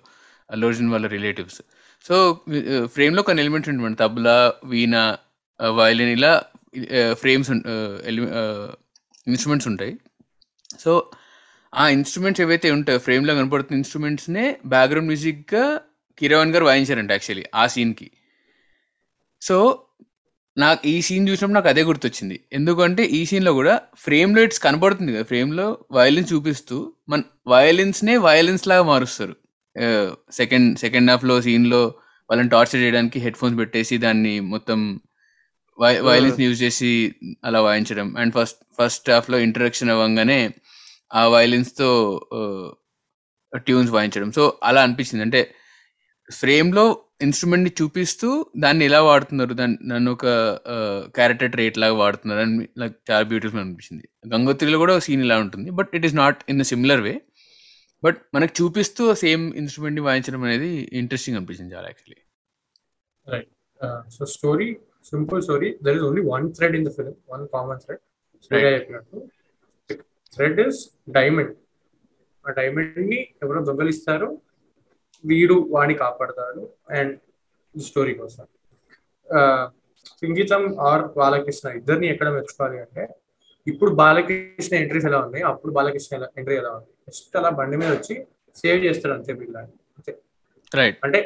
[0.50, 1.60] అల్లు అర్జున్ వాళ్ళ రిలేటివ్స్
[2.04, 2.16] సో
[2.94, 4.94] ఫ్రేమ్లో కొన్ని ఎలిమెంట్స్ ఉంటాయి తబలా వీణ
[5.60, 6.32] వయలిన్ ఇలా
[7.12, 7.50] ఫ్రేమ్స్
[9.26, 9.92] ఇన్స్ట్రుమెంట్స్ ఉంటాయి.
[10.80, 10.92] సో
[11.75, 15.81] ఆ ఇన్స్ట్రుమెంట్స్ ఏవైతే ఉంటాయో ఫ్రేమ్లో కనపడుతున్న ఇన్స్ట్రుమెంట్స్నే బ్యాక్గ్రౌండ్ మ్యూజిక్గా
[16.19, 18.11] కిరవాన్ గారు వాయించారంట యాక్చువల్లీ ఆ సీన్కి
[19.43, 19.57] సో
[20.57, 22.40] నాకు ఈ సీన్ చూసినప్పుడు నాకు అదే గుర్తొచ్చింది.
[22.52, 26.76] ఎందుకంటే ఈ సీన్లో కూడా ఫ్రేమ్లో ఇట్స్ కనపడుతుంది కదా ఫ్రేమ్లో వయలిన్స్ చూపిస్తూ
[27.09, 29.35] మన వయలిన్స్నే వయలిన్స్ లాగా మారుస్తారు.
[30.33, 31.83] సెకండ్ సెకండ్ హాఫ్లో సీన్లో
[32.31, 35.00] వాళ్ళని టార్చర్ చేయడానికి హెడ్ ఫోన్స్ పెట్టేసి దాన్ని మొత్తం
[35.78, 36.93] వయలిన్స్ యూజ్ చేసి
[37.45, 38.16] అలా వాయించడం.
[38.19, 40.38] అండ్ ఫస్ట్ ఫస్ట్ హాఫ్లో ఇంట్రడక్షన్ అవ్వగానే
[41.12, 41.88] ఆ వయలిన్స్తో
[43.56, 44.32] ట్యూన్స్ వాయించడం.
[44.32, 45.23] సో అలా అనిపించింది.
[45.23, 45.54] అంటే
[46.30, 46.84] ఫ్రేమ్లో
[47.23, 49.52] ఇన్స్ట్రుమెంట్ని చూపిస్తూ దాన్ని ఎలా వాడుతున్నారు?
[49.54, 50.26] దాన్ని నన్ను ఒక
[51.16, 54.08] క్యారెక్టర్ ట్రేట్ లాగా వాడుతున్నారు అని నాకు చాలా బ్యూటిఫుల్ అనిపించింది.
[54.34, 55.70] గంగోత్రిలో కూడా సీన్ ఇలా ఉంటుంది.
[55.70, 57.14] But it is not in the similar way.
[58.04, 62.20] But మనకు చూపిస్తూ సేమ్ ఇన్స్ట్రుమెంట్ని వాయించడం అనేది ఇంట్రెస్టింగ్ అనిపించింది చాలా actually.
[63.26, 63.50] Right
[64.11, 68.02] so story simple story there is only one thread in the film one common thread
[68.75, 69.16] చెప్పినట్టు
[70.34, 70.80] థ్రెడ్ ఇస్
[71.16, 71.52] డైమండ్.
[72.44, 74.28] ఆ డైమండ్ని ఎవరో దొంగలిస్తారు
[75.24, 76.62] వీడు వాడిని కాపాడతాడు
[76.98, 77.14] అండ్
[77.74, 78.44] స్టోరీ కోసం
[80.22, 83.02] సంగీతం ఆర్ బాలకృష్ణ ఇద్దరిని ఎక్కడ మెచ్చుకోవాలి అంటే
[83.66, 86.90] ఇప్పుడు బాలకృష్ణ ఎంట్రీస్ ఎలా ఉన్నాయి అప్పుడు బాలకృష్ణ ఎంట్రీ ఎలా ఉంది.
[87.08, 88.14] జస్ట్ అలా బండి మీద వచ్చి
[88.56, 89.32] సేవ్ చేస్తాడు అంతే
[89.96, 90.12] అంతే.
[90.78, 90.98] రైట్.
[91.06, 91.20] అంటే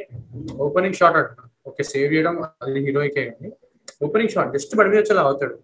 [0.67, 1.45] ఓపెనింగ్ షాట్ అంటున్నా.
[1.69, 3.51] ఓకే సేవ్ చేయడం అది హీరోయికే కానీ
[4.07, 5.57] ఓపెనింగ్ షాట్ జస్ట్ బండి మీద వచ్చి అలా అవుతాడు.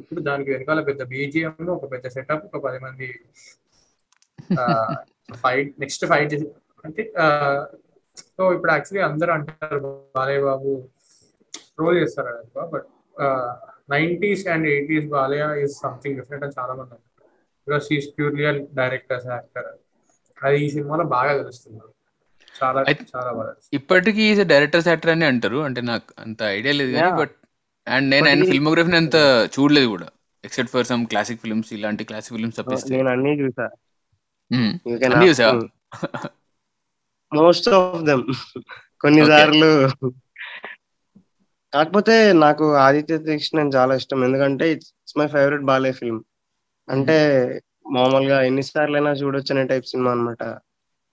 [0.00, 3.08] ఇప్పుడు దానికి వెనకాల పెద్ద బీజిఎం ఒక పెద్ద సెటప్ ఒక పది మంది
[5.42, 6.34] ఫైట్ నెక్స్ట్ ఫైట్
[6.86, 7.02] అంటే
[8.20, 9.80] సో ఇప్పుడు యాక్చువల్లీ అందరూ అంటారు
[10.16, 10.70] బాలయ్య బాబు
[11.76, 12.88] ట్రోల్ చేస్తారు ఎక్కువ but
[13.94, 17.06] nineties and eighties Balayya is something different అని చాలా మంది అంటారు.
[17.66, 18.44] Because is purely
[18.80, 19.68] directors actor
[20.38, 21.80] అది ఈ సినిమాలో బాగా తెలుస్తుంది.
[22.54, 22.80] చాలా
[23.12, 25.58] చాలా బాగా ఇప్పటికీ ఈజ్ డైరెక్టర్స్ యాక్టర్ అని అంటారు.
[25.68, 27.34] అంటే నాకు అంత ఐడియా లేదు కానీ బట్
[27.90, 29.16] అండ్ నేను ఆయన ఫిల్మోగ్రఫీని అంత
[29.56, 30.08] చూడలేదు కూడా
[30.44, 32.90] except for some classic films ఇలాంటి క్లాసిక్ ఫిల్మ్స్ తప్పిస్తే.
[32.96, 33.66] నేను అన్ని చూసా.
[35.08, 35.48] అన్ని చూసా
[37.32, 38.24] మోస్ట్ ఆఫ్ దెమ్
[39.00, 39.70] కొన్నిసార్లు
[41.72, 44.24] కాకపోతే నాకు ఆదిత్య కృష్ణ చాలా ఇష్టం.
[44.24, 46.20] ఎందుకంటే ఇట్స్ మై ఫేవరెట్ బాలే ఫిల్మ్
[46.88, 47.16] అంటే
[47.92, 50.42] మామూలుగా ఎన్నిసార్లు అయినా చూడొచ్చు అనే టైప్ సినిమా అనమాట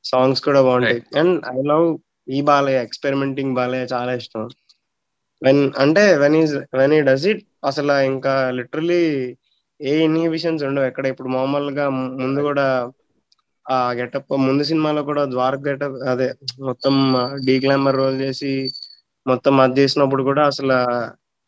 [0.03, 1.01] సాంగ్స్ కూడా బాగుంటాయి.
[1.19, 1.85] అండ్ ఐ లవ్
[2.29, 4.43] ఈ బాలయ్య ఎక్స్పెరిమెంటింగ్ బాలయ్య చాలా ఇష్టం.
[5.41, 9.01] వెన్ అంటే వెన్ ఈజ్ వెన్ ఈ డస్ ఇట్ అసలు ఇంకా లిటరలీ
[9.79, 10.87] ఏ ఇన్హిబిషన్స్ ఉండవు.
[10.91, 11.85] ఎక్కడ ఇప్పుడు మామూలుగా
[12.21, 12.65] ముందు కూడా
[13.65, 16.27] ఆ గెటప్ ముందు సినిమాలో కూడా ద్వారక్ గెటప్ అదే
[16.67, 16.95] మొత్తం
[17.47, 18.51] డీ గ్లామర్ రోల్ చేసి
[19.25, 20.77] మొత్తం అది చేసినప్పుడు కూడా అసలు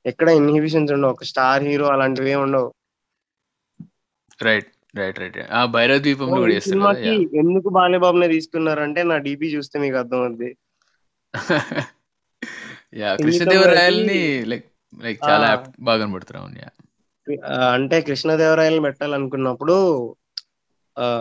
[0.06, 1.14] ఎక్కడ ఇన్హిబిషన్స్ ఉండవు.
[1.16, 2.70] ఒక స్టార్ హీరో అలాంటివి ఏమి ఉండవు.
[4.40, 9.98] రైట్ రైట్ రైట్ ఆ భైరవ ద్వీపంలో కూడా సినిమాకి ఎందుకు బాలేబాబునే తీసుకున్నారంటే నా డీపీ చూస్తే మీకు
[10.02, 10.50] అర్థం అవుద్ది
[12.94, 14.20] యా కృష్ణదేవరాయల్ని
[14.52, 15.50] లైక్ లైక్ చాలా
[15.80, 16.70] బాగా కనబడుతున్నాం యా.
[17.74, 19.76] అంటే కృష్ణదేవరాయలు పెట్టాలనుకున్నప్పుడు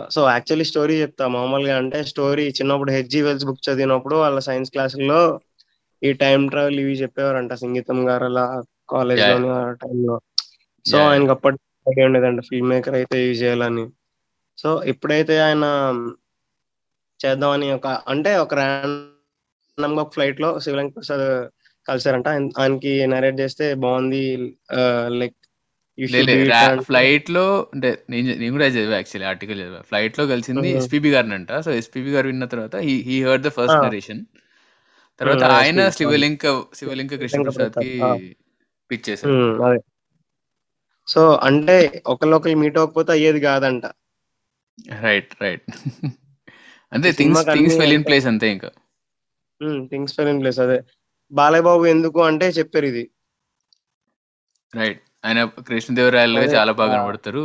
[0.09, 1.25] సో యాక్చువల్లీ స్టోరీ చెప్తా.
[1.27, 5.19] మామూలుగా అంటే స్టోరీ చిన్నప్పుడు హెచ్జి వెల్స్ బుక్ చదివినప్పుడు వాళ్ళ సైన్స్ క్లాసుల్లో
[6.01, 8.45] ఈ టైం ట్రావెల్ ఇవి చెప్పేవారంట సంగీతం గారు అలా
[8.89, 9.53] కాలేజ్లో.
[9.83, 10.15] టైంలో
[10.85, 11.57] సో ఆయనకి అప్పటి
[12.05, 13.85] ఉండేదంట ఫిల్మ్ మేకర్ అయితే ఇవి చేయాలని.
[14.57, 15.65] సో ఎప్పుడైతే ఆయన
[17.19, 21.25] చేద్దామని ఒక అంటే ఒక ర్యాండమ్గా ఫ్లైట్లో శివలంక ప్రసాద్
[21.89, 22.27] కలిసారంట.
[22.59, 24.23] ఆయనకి నరేట్ చేస్తే బాగుంది
[25.19, 25.35] లైక్
[26.87, 32.11] ఫ్లైట్లో అంటే నేను కూడా చదివా యాక్చువల్లీ ఆర్టికల్ చదివా ఫ్లైట్లో కలిసింది ఎస్పీబీ గారిని అంట సో ఎస్పీబీ
[32.15, 32.75] గారు విన్న తర్వాత
[33.07, 34.21] he heard the first narration
[35.21, 36.45] తర్వాత ఆయన శివలింక
[36.79, 37.91] శివలింక కృష్ణ ప్రసాద్కి
[38.91, 39.33] పిచ్ చేశారు.
[39.67, 39.79] అదే.
[41.07, 41.75] సో అంటే
[42.13, 43.85] ఒకళ్ళొకరు మీట్ అవ్వకపోతే అయ్యేది కాదంట.
[45.01, 45.65] రైట్ రైట్
[46.91, 48.69] అంతే things things fell in place అంతే ఇంకా.
[49.91, 50.77] థింగ్స్ ఫెల్ ఇన్ ప్లేస్ అదే.
[51.31, 53.03] బాలయ్య బాబు ఎందుకు అంటే చెప్పారు ఇది.
[54.73, 55.39] రైట్ ఆయన
[55.69, 57.43] కృష్ణదేవరాయలు చాలా బాగా కనబడతారు.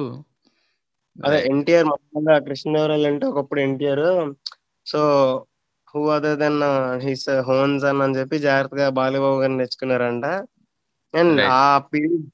[1.16, 4.07] అదే ఎన్టీఆర్ మామూలుగా కృష్ణదేవరాయలు అంటే ఒకప్పుడు NTR.
[4.87, 5.01] So
[5.92, 6.61] who other than
[7.05, 10.27] his హోన్స్ అని అని చెప్పి జాగ్రత్తగా బాలయ్యబాబు గారిని తెచ్చుకున్నారంట.
[11.14, 12.27] అండ్ ఆ పీరియడ్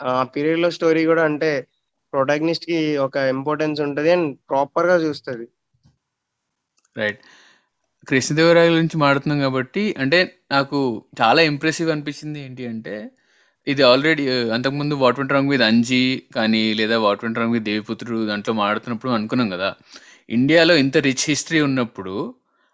[0.00, 1.50] ఆ పీరియడ్లో స్టోరీ కూడా అంటే
[2.12, 5.46] ప్రొటాగనిస్ట్కి ఒక ఇంపార్టెన్స్ ఉంటది అండ్ ప్రాపర్గా చూస్తుంది.
[7.00, 7.20] రైట్
[8.06, 10.18] కృష్ణదేవరాయల గురించి మాడుతున్నాం కాబట్టి అంటే
[10.52, 10.78] నాకు
[11.20, 12.94] చాలా ఇంప్రెసివ్ అనిపించింది ఏంటి అంటే
[13.66, 16.02] ఇది ఆల్రెడీ అంతకుముందు వాట్ వెంట రాంగ్ విత్ అంజీ
[16.36, 19.70] కానీ లేదా వాట్ వెంట రాంగ్ విత్ దేవిపుత్రుడు దాంట్లో మాడుతున్నప్పుడు అనుకున్నాం కదా.
[20.28, 22.14] ఇండియాలో ఇంత రిచ్ హిస్టరీ ఉన్నప్పుడు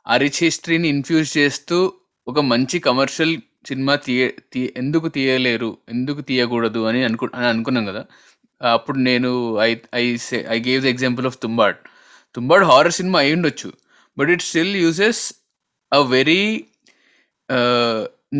[0.06, 1.78] ఆ రిచ్ హిస్టరీని ఇన్ఫ్యూజ్ చేస్తూ
[2.26, 3.34] ఒక మంచి కమర్షియల్
[3.66, 8.02] సినిమా తీయ తీ ఎందుకు తీయలేరు ఎందుకు తీయకూడదు అని అనుకు అని అనుకున్నాం కదా.
[8.60, 10.04] అప్పుడు నేను I I
[10.48, 11.78] I gave the example of Tumbbad
[12.34, 13.70] Tumbbad horror cinema అయి ఉండొచ్చు
[14.18, 15.22] but it uses uses
[15.92, 16.42] a very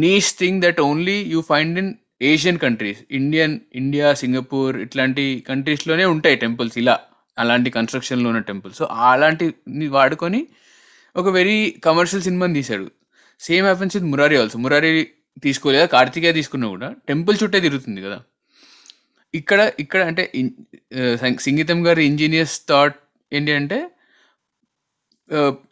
[0.05, 1.91] niche thing that only you find in
[2.31, 6.97] Asian countries Indian India Singapore ఇట్లాంటి కంట్రీస్లోనే ఉంటాయి టెంపుల్స్ ఇలా.
[7.39, 9.47] అలాంటి కన్స్ట్రక్షన్లో ఉన్న టెంపుల్స్ సో అలాంటి
[9.97, 10.41] వాడుకొని
[11.17, 11.57] ఒక వెరీ
[11.87, 12.87] కమర్షియల్ సినిమాని తీశాడు.
[13.41, 14.91] Same happens with Murari also Murari
[15.45, 16.89] తీసుకోలేదా Karthikeya తీసుకున్నా కూడా.
[17.11, 18.19] టెంపుల్ చుట్టే తిరుగుతుంది కదా.
[19.35, 20.23] ఇక్కడ ఇక్కడ అంటే
[20.99, 21.15] uh,
[21.47, 22.97] సంగీతం గారి ఇంజనీర్స్ థాట్
[23.33, 23.79] ఏంటి అంటే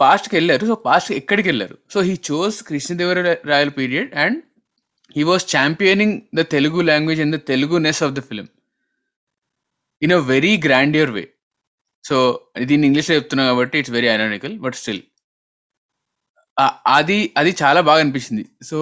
[0.02, 0.64] పాస్ట్కి వెళ్ళారు.
[0.70, 1.76] సో పాస్ట్ ఎక్కడికి వెళ్ళారు?
[1.92, 4.38] So he chose కృష్ణదేవరాయల period and
[5.16, 7.40] he was championing the Telugu language and the
[7.86, 8.48] Teluguness of the film
[10.02, 11.24] in a very grandeur way
[12.04, 12.16] so
[12.68, 15.02] దీన్ని ఇంగ్లీష్లో చెప్తున్నా కాబట్టి it's very ironical but still
[16.98, 18.44] అది అది చాలా బాగా అనిపించింది.
[18.70, 18.78] సో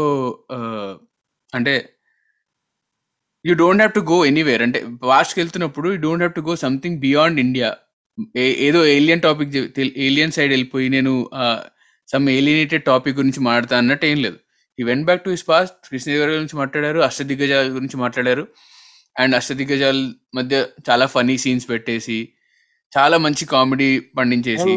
[1.53, 1.75] అంటే
[3.45, 4.79] you don't have to go anywhere అంటే
[5.11, 7.69] పాస్ట్కి వెళ్తున్నప్పుడు you don't have to go something beyond India
[8.37, 11.31] ఏదో ఏలియన్ టాపిక్ ఏలియన్ సైడ్ వెళ్ళిపోయి నేను
[12.09, 14.39] సమ్ ఏలియనేటెడ్ టాపిక్ గురించి మాట్లాడతా అన్నట్టు ఏం లేదు.
[14.81, 18.49] He went back to his past Krishnadevaraya గురించి మాట్లాడారు అష్టదిగ్గజాల గురించి మాట్లాడారు.
[19.19, 22.29] అండ్ అష్టదిగ్గజాల మధ్య చాలా ఫనీ సీన్స్ పెట్టేసి
[22.99, 24.71] చాలా మంచి కామెడీ పండించేసి.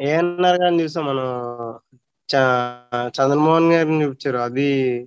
[0.00, 1.26] ఏఎన్ఆర్ గారిని చూసాం మనం.
[3.08, 4.38] చంద్రమోహన్ గారిని చూపించారు.
[4.38, 5.04] అది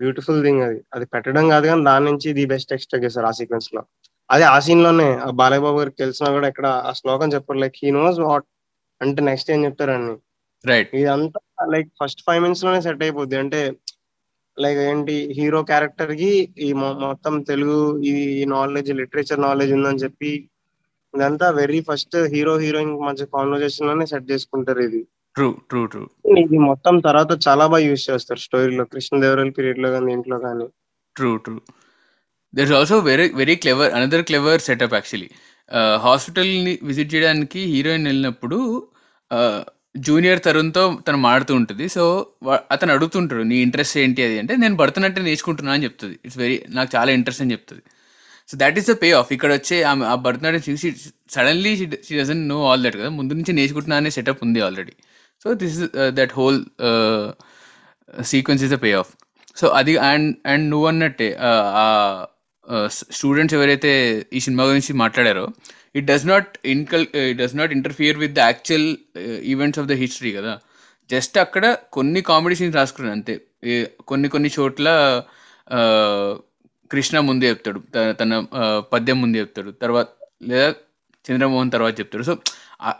[0.00, 0.80] బ్యూటిఫుల్ థింగ్ అది.
[0.94, 3.84] అది పెట్టడం కాదు కానీ దాని నుంచి ది బెస్ట్ ఎక్స్ట్రా చేశారు ఆ సీక్వెన్స్లో.
[4.30, 7.58] అదే ఆ సీన్లోనే ఆ బాలయ్య బాబు గారికి తెలిసినా కూడా ఇక్కడ ఆ శ్లోకం చెప్పారు.
[7.64, 8.46] లైక్ హీ నోస్ వాట్
[9.00, 10.14] అంటే నెక్స్ట్ ఏం చెప్తారని
[10.64, 11.40] రైట్ ఇదంతా
[11.74, 13.36] లైక్ ఫస్ట్ ఫైవ్ మినిట్స్లోనే సెట్ అయిపోద్ది.
[13.42, 13.60] అంటే
[14.58, 16.30] లైక్ ఏంటి హీరో క్యారెక్టర్కి
[16.66, 16.68] ఈ
[17.04, 17.78] మొత్తం తెలుగు
[18.10, 18.14] ఈ
[18.54, 20.32] నాలెడ్జ్ లిటరేచర్ నాలెడ్జ్ ఉందని చెప్పి
[21.14, 25.00] ఇదంతా వెరీ ఫస్ట్ హీరో హీరోయిన్ మధ్య కాన్వర్జేషన్లోనే సెట్ చేసుకుంటారు ఇది.
[25.36, 26.02] ట్రూ ట్రూ ట్రూ
[26.44, 30.66] ఇది మొత్తం తర్వాత చాలా బాగా యూజ్ చేస్తారు స్టోరీలో కృష్ణదేవరాయల పీరియడ్లో కానీ దీంట్లో కానీ.
[31.16, 31.56] True true
[32.54, 35.28] there is also very very clever another clever setup actually
[36.04, 38.60] హాస్పిటల్ని విజిట్ చేయడానికి హీరోయిన్ వెళ్ళినప్పుడు
[39.30, 39.60] uh,
[40.06, 41.84] జూనియర్ తరుణ్తో తను మాడుతూ ఉంటుంది.
[41.94, 42.02] సో
[42.74, 44.20] అతను అడుగుతుంటాడు నీ ఇంట్రెస్ట్ ఏంటి?
[44.26, 46.16] అది అంటే నేను భరతనాట్యం నేర్చుకుంటున్నా అని చెప్తుంది.
[46.26, 47.82] ఇట్స్ వెరీ నాకు చాలా ఇంట్రెస్ట్ అని చెప్తుంది.
[48.48, 50.88] So that is the pay off ఇక్కడ వచ్చే ఆమె ఆ భరతనాట్యం చూసి
[51.36, 51.72] suddenly
[52.06, 53.10] she doesn't know all that కదా?
[53.18, 54.94] ముందు నుంచి నేర్చుకుంటున్నా అనే సెటప్ ఉంది already
[55.44, 56.60] so this is that whole
[58.32, 59.12] sequence is the pay off
[59.56, 62.18] so అది అండ్ అండ్ నువ్వు అన్నట్టే uh,
[63.18, 63.92] స్టూడెంట్స్ ఎవరైతే
[64.36, 65.44] ఈ సినిమా గురించి మాట్లాడారో
[65.98, 68.88] it does not ఇన్కల్ it does not interfere with the actual
[69.52, 70.52] events of the history కదా.
[71.10, 71.64] జస్ట్ అక్కడ
[71.96, 73.34] కొన్ని కామెడీ సీన్స్ రాసుకున్నాను అంతే.
[74.10, 74.88] కొన్ని కొన్ని చోట్ల
[76.92, 77.80] కృష్ణ ముందే చెప్తాడు
[78.20, 78.32] తన
[78.92, 80.08] పద్యం ముందే చెప్తాడు తర్వాత
[80.50, 80.68] లేదా
[81.28, 82.24] చంద్రమోహన్ తర్వాత చెప్తాడు.
[82.28, 82.34] సో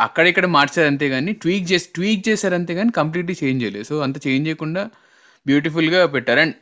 [0.07, 3.87] అక్కడ ఇక్కడ మార్చారు అంతే కానీ ట్వీక్ చేసి ట్వీక్ చేశారు అంతే కానీ కంప్లీట్లీ చేంజ్ చేయలేదు.
[3.90, 4.83] సో అంత చేంజ్ చేయకుండా
[5.46, 6.40] బ్యూటిఫుల్గా పెట్టారు.
[6.44, 6.57] And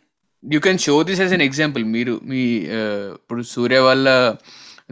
[0.55, 2.43] you can show this as an example మీరు మీ
[3.21, 4.09] ఇప్పుడు సూర్య వాళ్ళ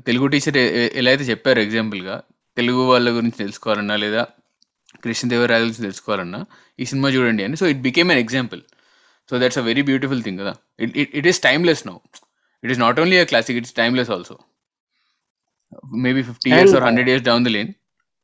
[0.09, 0.57] తెలుగు టీచర్
[1.01, 2.17] ఎలా అయితే చెప్పారు ఎగ్జాంపుల్గా
[2.57, 4.23] తెలుగు వాళ్ళ గురించి తెలుసుకోవాలన్నా లేదా
[5.05, 6.41] కృష్ణదేవరాయ గురించి తెలుసుకోవాలన్నా
[6.83, 7.57] ఈ సినిమా చూడండి అని.
[7.61, 8.61] So it became an example
[9.31, 10.53] so that's a very beautiful thing కదా.
[10.85, 11.97] It it it is timeless now
[12.65, 14.37] it is not only a classic it's timeless also
[16.07, 17.71] maybe fifty years or hundred years down the lane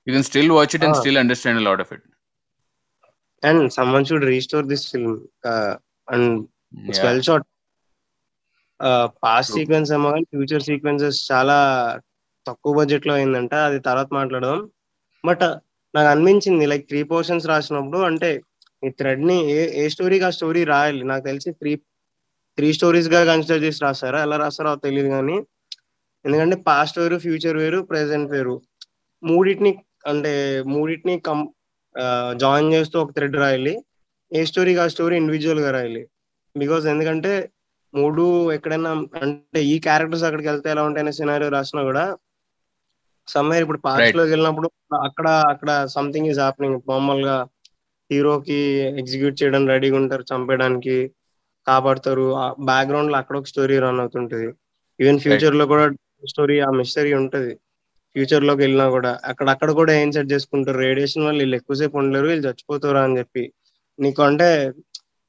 [0.07, 0.99] you can still watch it and.
[1.01, 2.07] Still understand lot of it
[3.43, 5.17] and someone should restore this film
[6.09, 6.31] and
[6.73, 7.47] it's well shot.
[9.25, 9.53] Past.
[9.57, 11.57] Sequence ఏమో కానీ future sequences చాలా
[12.47, 13.55] తక్కువ బడ్జెట్లో అయిందంట.
[13.69, 14.61] అది తర్వాత మాట్లాడదాం.
[15.25, 15.45] But
[15.95, 18.31] నాకు అనిపించింది లైక్ త్రీ పోర్షన్స్ రాసినప్పుడు అంటే
[18.83, 21.03] ఈ థ్రెడ్ని ఏ ఏ స్టోరీకి ఆ స్టోరీ రాయాలి?
[21.11, 21.73] నాకు తెలిసి త్రీ
[22.59, 25.37] త్రీ స్టోరీస్గా కన్సిడర్ చేసి రాస్తారా ఎలా రాస్తారో తెలియదు కానీ
[26.25, 28.55] ఎందుకంటే పాస్ట్ వేరు ఫ్యూచర్ వేరు ప్రెసెంట్ వేరు.
[29.23, 29.73] మూడింటిని
[30.07, 30.33] అంటే
[30.73, 31.39] మూడింటిని కం
[32.43, 33.75] జాయిన్ చేస్తూ ఒక థ్రెడ్ రాయాలి.
[34.31, 36.03] ఏ స్టోరీకి ఆ స్టోరీ ఇండివిజువల్గా రాయాలి.
[36.55, 37.33] బికాస్ ఎందుకంటే
[37.95, 38.91] మూడు ఎక్కడైనా
[39.23, 42.05] అంటే ఈ క్యారెక్టర్స్ అక్కడికి వెళ్తే ఎలా ఉంటాయనే సినారియో రాసినా కూడా
[43.29, 44.17] సమ్వేర్ ఇప్పుడు పాస్ట్ Right.
[44.17, 44.69] లోకి వెళ్ళినప్పుడు
[45.07, 47.37] అక్కడ అక్కడ సంథింగ్ ఈజ్ హ్యాపెనింగ్ మామూలుగా
[48.11, 48.59] హీరోకి
[49.01, 50.97] ఎగ్జిక్యూట్ చేయడం రెడీగా ఉంటారు చంపేయడానికి
[51.67, 52.25] కాపాడతారు.
[52.65, 54.49] బ్యాక్గ్రౌండ్లో అక్కడ ఒక స్టోరీ రన్ అవుతుంటది.
[55.01, 55.85] ఈవెన్ ఫ్యూచర్లో కూడా
[56.29, 57.53] స్టోరీ ఆ మిస్టరీ ఉంటది.
[58.17, 60.79] ఫ్యూచర్లోకి వెళ్ళినా కూడా అక్కడ అక్కడ కూడా ఏం సెట్ చేసుకుంటారు?
[60.79, 63.45] రేడియేషన్ వల్ల వీళ్ళు ఎక్కువసేపు ఉండలేరు వీళ్ళు చచ్చిపోతారు అని చెప్పి.
[63.99, 64.49] నీకు అంటే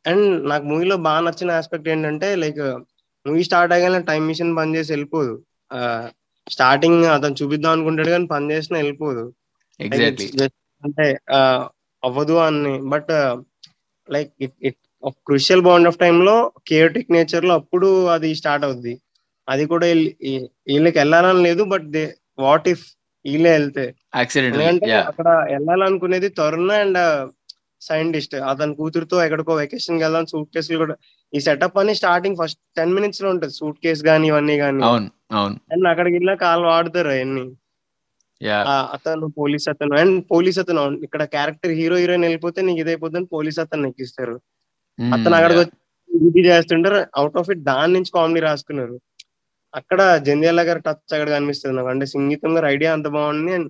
[0.06, 2.62] అండ్ నాకు మూవీలో బాగా నచ్చిన ఆస్పెక్ట్ ఏంటంటే లైక్
[3.26, 5.34] మూవీ స్టార్ట్ అయ్యాక టైం మిషన్ పని చేసి వెళ్ళిపోదు.
[6.48, 9.24] స్టార్టింగ్ అతను చూపిద్దాం అనుకుంటాడు కానీ పని చేసినా వెళ్ళిపోదు.
[10.84, 11.06] అంటే
[12.04, 13.12] అవ్వదు అని but
[14.08, 14.32] like
[14.68, 14.78] it
[15.28, 16.36] crucial bound of టైమ్లో
[16.70, 18.94] కేయోటిక్ నేచర్లో అప్పుడు అది స్టార్ట్ అవుద్ది.
[19.48, 19.86] అది కూడా
[20.70, 22.04] వీళ్ళకి వెళ్ళాలని లేదు బట్ దే
[22.40, 22.84] వాట్ ఇఫ్
[23.26, 23.86] వీళ్ళే వెళ్తే?
[24.50, 27.00] ఎందుకంటే అక్కడ వెళ్ళాలనుకునేది తరుణ్ అండ్
[27.82, 28.36] సైంటిస్ట్.
[28.52, 30.96] అతని కూతురుతో ఎక్కడికో వెకేషన్కి వెళ్దాం సూట్ కేసులు కూడా
[31.34, 35.58] ఈ సెటప్ అని స్టార్టింగ్ ఫస్ట్ టెన్ మినిట్స్లో ఉంటది సూట్ కేసు గానీ ఇవన్నీ అవును అవును.
[35.74, 37.46] అండ్ అక్కడికి వెళ్ళా కాలు వాడుతారు అవన్నీ.
[38.96, 39.94] అతను పోలీస్ అతను.
[40.02, 44.36] అండ్ పోలీస్ అతను ఇక్కడ క్యారెక్టర్ హీరో హీరోయిన్ వెళ్ళిపోతే నీకు ఇదైపోతుంది పోలీస్ అతను ఎక్కిస్తారు.
[45.00, 45.76] అతను అక్కడికి వచ్చి
[46.30, 48.96] ఇది చేస్తుంటారు అవుట్ ఆఫ్ ఇట్ దాని నుంచి కామెడీ రాసుకున్నారు.
[49.74, 51.90] అక్కడ జంధ్యాల గారి టచ్ అక్కడ కనిపిస్తుంది నాకు.
[51.94, 53.52] అంటే సంగీతం గారి ఐడియా అంత బాగుంది.
[53.58, 53.70] అండ్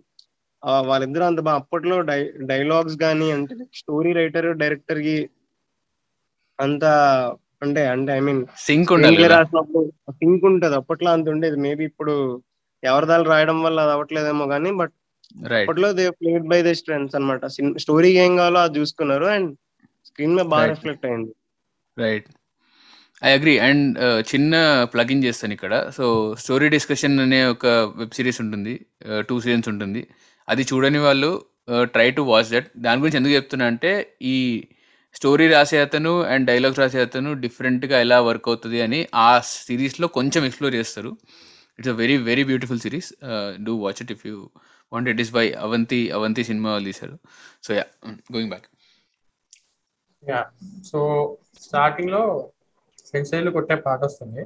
[0.90, 2.20] వాళ్ళిద్దరూ అంత బాగా అప్పట్లో డై
[2.52, 5.18] డైలాగ్స్ కానీ అంటే స్టోరీ రైటర్ డైరెక్టర్కి
[6.60, 6.84] అంత
[7.64, 8.92] అంటే అంటే ఐ మీన్ సింక్.
[9.36, 9.82] రాసినప్పుడు
[10.20, 10.76] సింక్ ఉంటది.
[10.76, 11.58] అప్పట్లో అంత ఉండేది.
[11.66, 12.16] మేబీ ఇప్పుడు
[12.84, 14.94] ఎవరిదాలు రాయడం వల్ల అది అవ్వట్లేదేమో కానీ బట్
[15.58, 17.46] అప్పట్లో they played by the strengths అనమాట
[17.86, 19.52] స్టోరీ ఏం కావాలో అది చూసుకున్నారు అండ్
[20.06, 20.66] స్క్రీన్ మీద బాగా.
[20.66, 21.32] రిఫ్లెక్ట్ అయింది.
[21.98, 22.30] రైట్
[23.24, 23.98] ఐ అగ్రి అండ్
[24.32, 24.54] చిన్న
[24.94, 25.74] ప్లగిన్ చేస్తాను ఇక్కడ.
[25.98, 26.06] సో
[26.44, 27.66] స్టోరీ డిస్కషన్ అనే ఒక
[28.00, 28.74] వెబ్ సిరీస్ ఉంటుంది.
[29.30, 30.02] టూ సీజన్స్ ఉంటుంది.
[30.52, 31.32] అది చూడని వాళ్ళు
[31.96, 33.92] ట్రై టు వాచ్ దట్ దాని గురించి ఎందుకు చెప్తున్నా అంటే
[34.34, 34.36] ఈ
[35.16, 40.42] స్టోరీ రాసే అతను అండ్ డైలాగ్స్ రాసే అతను డిఫరెంట్గా ఎలా వర్క్ అవుతుంది అని ఆ సిరీస్లో కొంచెం
[40.46, 41.12] ఎక్స్ప్లోర్ చేస్తారు.
[41.80, 43.10] It's a very very beautiful series
[43.68, 44.36] do watch it if you
[44.92, 47.16] want it is by Avanti Avanti cinema వాళ్ళు తీశారు
[47.66, 47.86] so ya
[48.34, 48.68] going back
[50.24, 50.42] ya
[50.92, 51.00] so
[51.62, 52.24] స్టార్టింగ్లో
[53.12, 54.44] సెన్సైలు కొట్టే పాట వస్తుంది.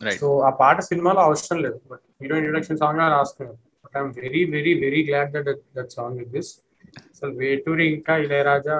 [0.00, 1.78] రైట్ సో ఆ పాట సినిమాలో అవసరం లేదు.
[1.90, 6.32] బట్ హీరో ఇంట్రొడక్షన్ సాంగ్గా రాసుకున్నారు but I'm very very very glad that that song with
[6.34, 6.50] this
[7.12, 8.78] అసలు వేటూరి ఇంకా Ilaiyaraaja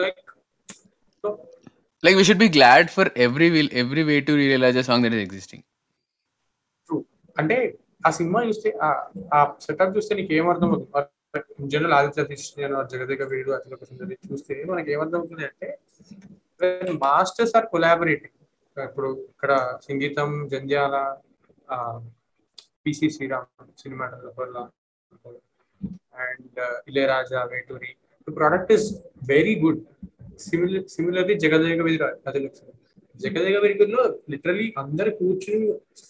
[0.00, 0.22] like
[2.04, 5.14] Like we should be glad for every will every way to realize a song that
[5.14, 5.60] is existing.
[7.36, 7.56] అంటే
[8.04, 8.68] ఆ cinema చూస్తే
[9.32, 12.60] ఆ- setup చూస్తే నీకు ఏమర్థం అవుతుంది జనరల్ ఆదిత్య కృష్ణ
[12.92, 15.68] జగదేక వీరుడు అతిలోక సుందరి చూస్తే మనకి ఏమర్థం అవుతుంది అంటే
[17.02, 18.36] మాస్టర్స్ ఆర్ కొలాబరేటింగ్
[18.76, 19.52] ఇప్పుడు ఇక్కడ
[19.88, 20.96] సంగీతం Jandhyala
[22.88, 23.46] PC Sreeram
[23.82, 24.52] cinematographer
[26.24, 27.90] and uh, Ilaiyaraaja Veturi.
[28.28, 28.86] The product is
[29.30, 29.80] very good
[30.46, 32.76] similar similarly Jagadeka Veerudu Athiloka Sundari
[33.20, 35.60] Jagadeka వీరుడులో literally అందరు కూర్చుని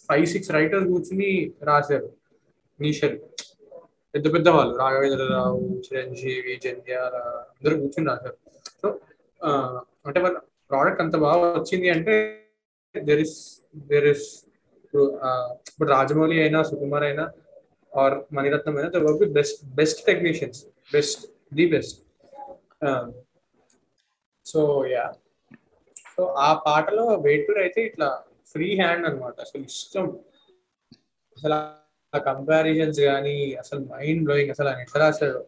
[0.08, 1.30] ఫైవ్ సిక్స్ రైటర్స్ కూర్చుని
[1.70, 2.08] రాశారు.
[2.80, 3.16] ఇనీషియల్
[4.14, 4.74] పెద్ద పెద్ద వాళ్ళు.
[4.82, 7.16] రాఘవేంద్రరావు చిరంజీవి జంధ్యాల
[7.54, 8.38] అందరూ కూర్చుని రాశారు.
[8.82, 8.88] సో
[10.08, 10.36] అంటే వాళ్ళ
[10.72, 12.16] ప్రోడక్ట్ అంత బాగా వచ్చింది అంటే
[12.94, 13.38] దెర్ ఇస్
[13.92, 14.28] దెర్ ఇస్
[15.68, 17.24] ఇప్పుడు రాజమౌళి అయినా సుకుమార్ అయినా
[17.92, 20.60] ఆర్ మణిరత్నం అయినా the work best best technicians
[20.92, 21.22] best
[21.54, 21.98] the best
[24.46, 24.60] so
[24.92, 25.06] ya
[26.14, 28.08] so ఆ పాటలో వేటూర్ అయితే ఇట్లా
[28.52, 29.36] ఫ్రీ హ్యాండ్ అన్నమాట.
[29.40, 30.06] అసలు ఇష్టం.
[31.36, 31.54] అసలు
[32.12, 35.40] ఆ కంపారిజన్స్ కానీ అసలు మైండ్ బ్లోయింగ్ అసలు ఆయన ఎట్లా రాశాడు.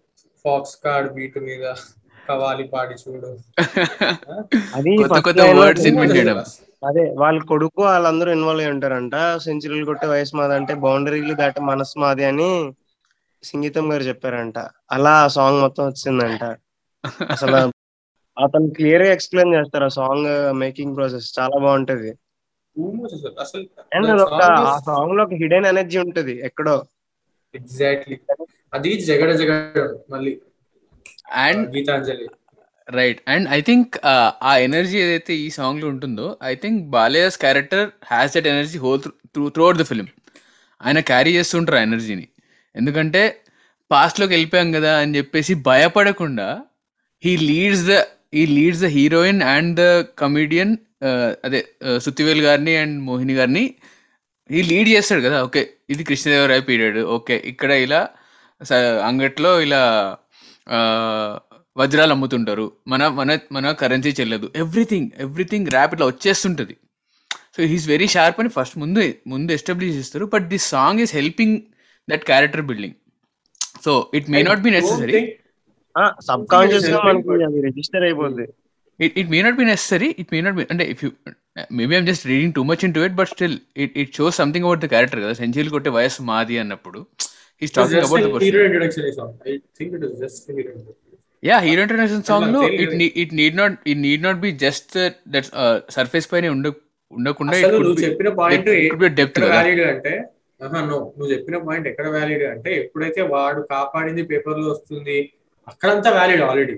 [0.44, 1.64] ఫాక్స్ కార్డ్ బీట్ మీద
[2.28, 3.30] కవాలి పాడి చూడు.
[4.76, 6.38] అది కొత్త కొత్త వర్డ్స్ ఇన్వెంట్ చేయడం.
[6.82, 9.14] అదే వాళ్ళ కొడుకు వాళ్ళందరూ ఇన్వాల్వ్ అయి ఉంటారంట.
[9.44, 12.50] సెంచరీలు కొట్టే వయసు మాది అంటే బౌండరీలు దాటి మనసు మాది అని
[13.42, 14.58] సంగీతం గారు చెప్పారంట.
[14.90, 16.42] అలా ఆ సాంగ్ మొత్తం వచ్చిందంట.
[17.30, 17.58] అసలు
[18.36, 20.28] అతను క్లియర్గా ఎక్స్ప్లెయిన్ చేస్తారు ఆ సాంగ్
[20.60, 21.28] మేకింగ్ ప్రాసెస్.
[21.38, 22.10] చాలా బాగుంటది.
[23.96, 26.76] అండ్ ఒక ఆ సాంగ్లో ఒక హిడెన్ ఎనర్జీ ఉంటది ఎక్కడో.
[27.54, 28.16] ఎగ్జాక్ట్లీ.
[28.72, 29.78] అది జగడ జగడ
[30.10, 30.32] మళ్ళీ.
[31.42, 32.26] And Gitanjali.
[32.90, 33.92] Right and I think
[34.44, 39.00] ఆ ఎనర్జీ ఏదైతే ఈ సాంగ్లో ఉంటుందో I think Balayya's character has that energy whole
[39.34, 40.08] through throughout the film
[40.80, 42.26] ఆయన క్యారీ చేస్తుంటారు ఆ ఎనర్జీని
[42.74, 43.22] ఎందుకంటే
[43.90, 46.48] పాస్ట్లోకి వెళ్ళిపోయాం కదా అని చెప్పేసి భయపడకుండా
[47.22, 47.94] he leads the
[48.32, 49.84] he leads the heroine and the
[50.18, 50.72] comedian
[51.44, 53.62] అదే uh, సుత్తివేల్ గారిని అండ్ మోహిని గారిని
[54.50, 55.38] ఈ లీడ్ చేస్తాడు కదా.
[55.46, 58.00] ఓకే ఇది కృష్ణదేవరాయ పీరియడ్ ఓకే ఇక్కడ ఇలా
[58.60, 59.82] స- అంగట్లో ఇలా
[60.70, 61.30] uh,
[61.80, 62.66] వజ్రాలు అమ్ముతుంటారు.
[62.88, 64.48] మన మన మన కరెన్సీ చెల్లదు.
[64.56, 66.76] ఎవ్రీథింగ్ ఎవ్రీథింగ్ ర్యాప్ ఇట్లా వచ్చేస్తుంటుంది.
[67.56, 70.24] సో హీస్ వెరీ షార్ప్ అని ఫస్ట్ ముందు ముందు ఎస్టాబ్లిష్ చేస్తారు.
[70.34, 71.56] But this song is helping
[72.10, 72.96] that character building
[73.84, 75.20] so it may not be necessary
[76.28, 78.46] sub కాన్షియస్గా మనకి అది రిజిస్టర్ అయిపోద్ది.
[79.04, 80.08] It, it may not be necessary.
[80.22, 81.10] It may not be and if you
[81.76, 84.80] maybe i'm just reading too much into it but still it, it shows something about
[84.84, 85.32] the character కదా.
[85.32, 87.00] Century కొట్టే వయసు మాది అన్నప్పుడు.
[87.60, 88.60] He's talking about the hero
[91.42, 92.60] song it just hero international song లో
[93.32, 96.66] need not it need not be just that that uh, surface పైన ఉండ
[97.12, 98.68] ఉండకుండా నువ్వు చెప్పిన పాయింట్
[99.38, 99.54] కదా.
[99.54, 100.12] వ్యాలిడ్ అంటే
[100.82, 105.18] నో నువ్వు చెప్పిన పాయింట్ ఎక్కడ వ్యాలిడ్ అంటే ఎప్పుడైతే వాడు కాపాడింది పేపర్లో వస్తుంది
[105.68, 106.76] అక్కడంతా వ్యాలిడ్ ఆల్రెడీ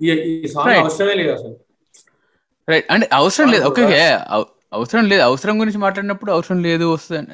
[0.00, 0.12] ఈ
[0.54, 0.82] సాంగ్ Right.
[0.84, 1.54] అవసరమే లేదు అసలు.
[2.68, 3.64] రైట్ అంటే అవసరం లేదు.
[3.64, 3.84] ఓకే.
[4.72, 5.22] అవసరం లేదు.
[5.22, 7.30] అవసరం గురించి మాట్లాడినప్పుడు అవసరం లేదు వస్తుంది.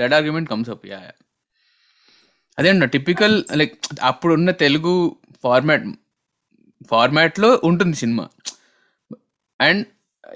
[0.00, 0.98] That argument comes up ya
[2.58, 4.94] అదే అన్న టిపికల్ లైక్ అప్పుడున్న తెలుగు
[5.44, 5.84] ఫార్మాట్
[6.90, 8.24] ఫార్మాట్లో ఉంటుంది సినిమా.
[9.60, 9.82] అండ్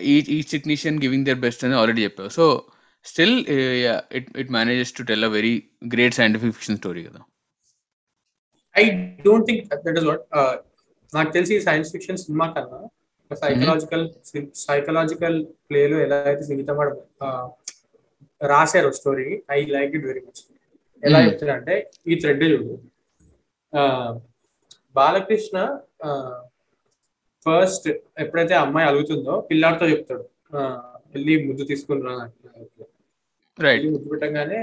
[0.06, 2.30] ఈ ఈ టెక్నీషియన్ గివింగ్ దర్ బెస్ట్ అని ఆల్రెడీ చెప్పావు.
[2.30, 2.44] So
[3.06, 3.34] still
[4.18, 5.54] it it manages to tell a very
[5.94, 7.20] great scientific fiction story కదా.
[8.74, 8.84] I
[9.24, 10.24] don't think that is what
[11.12, 12.80] నాకు తెలిసి సైన్స్ ఫిక్షన్ సినిమా కన్నా
[13.30, 14.04] సైకలాజికల్
[14.62, 15.36] సైకలాజికల్
[15.68, 17.28] ప్లేలో ఎలా అయితే వాడు ఆ,
[18.40, 20.42] రాశారు story I like it very much
[21.02, 21.26] ఎలా Mhm.
[21.28, 21.74] చెప్తారంటే
[22.06, 22.74] ఈ థ్రెడ్ చూడు.
[24.94, 25.58] బాలకృష్ణ
[27.46, 30.24] ఫస్ట్ ఎప్పుడైతే అమ్మాయి అలుగుతుందో పిల్లాడితో చెప్తాడు.
[31.12, 32.14] వెళ్ళి ముద్దు తీసుకుని రా.
[33.58, 34.60] రైట్ ముద్దు పెట్టంగానే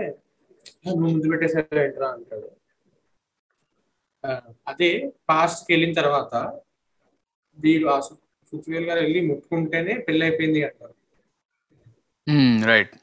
[0.79, 2.07] "ఆ, నువ్వు ముద్దు పెట్టేసారు ఏంట్రా?
[2.09, 2.47] అంటాడు.
[4.67, 4.89] అదే
[5.29, 6.33] పాస్ట్కి వెళ్ళిన తర్వాత
[7.59, 7.97] వీడు ఆ
[8.53, 10.95] సుత్వేల్ గారు వెళ్ళి ముట్టుకుంటేనే పెళ్ళి అయిపోయింది అంటారు
[12.67, 12.95] రైట్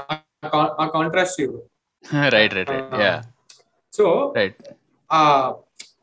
[0.00, 0.14] ఆ
[0.52, 1.40] కా- ఆ contrast
[2.34, 2.70] right right
[3.92, 4.60] so right
[5.10, 5.22] ఆ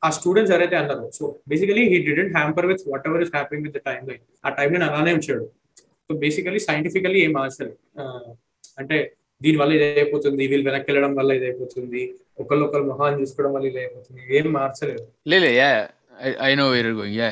[0.03, 3.83] ఆ స్టూడెంట్స్ ఎవరైతే అన్నారు so basically he didn't hamper with whatever is happening with the
[3.89, 5.45] time line ఆ టైం లైన్ అలానే ఉంచాడు.
[6.05, 8.03] సో బేసికలీ సైంటిఫికలీ ఏం మార్చలేదు ఆ,
[8.77, 8.97] అంటే
[9.41, 12.01] దీని వల్ల ఇది అయిపోతుంది వీళ్ళు వెనక్కి వెళ్ళడం వల్ల ఇది అయిపోతుంది
[12.41, 15.69] ఒకళ్ళు ఒకళ్ళు మొహాన్ని చూసుకోవడం వల్ల ఇది అయిపోతుంది ఏం మార్చలేదు లేలే ya
[16.47, 17.29] I know where going ya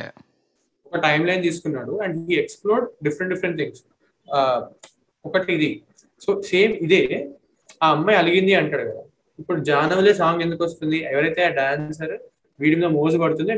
[0.86, 3.82] ఒక టైం లైన్ తీసుకున్నాడు and he explore different different things
[5.26, 5.70] ఒకటి ఇది.
[6.22, 7.02] సో సేమ్ ఇదే.
[7.84, 9.04] ఆ అమ్మాయి అలిగింది అంటాడు కదా.
[9.40, 10.98] ఇప్పుడు జానవలే సాంగ్ ఎందుకు వస్తుంది?
[11.12, 12.14] ఎవరైతే ఆ డాన్సర్
[12.62, 13.52] వీడి మీద మోజు పడుతుంది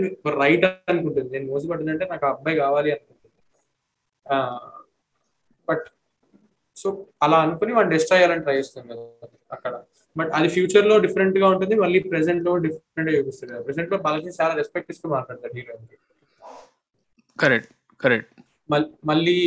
[0.44, 1.30] రైట్ అనుకుంటుంది.
[1.36, 3.38] నేను మోజు పడుతుంది అంటే నాకు అబ్బాయి కావాలి అనుకుంటుంది.
[5.70, 5.88] బట్
[6.82, 6.90] సో
[7.26, 9.04] అలా అనుకుని వాడు డిస్ట్రాయ్ చేయాలని ట్రై చేస్తుంది కదా
[9.56, 9.74] అక్కడ.
[10.16, 11.74] బట్ అది ఫ్యూచర్లో డిఫరెంట్గా ఉంటుంది.
[11.84, 15.88] మళ్ళీ ప్రెసెంట్లో డిఫరెంట్గా చూపిస్తుంది ప్రెసెంట్లో బాలకృష్ణ చాలా రెస్పెక్ట్ ఇస్తూ మాట్లాడతాడు హీరోయిన్
[17.40, 17.70] కరెక్ట్
[18.04, 18.32] కరెక్ట్
[19.12, 19.38] మళ్ళీ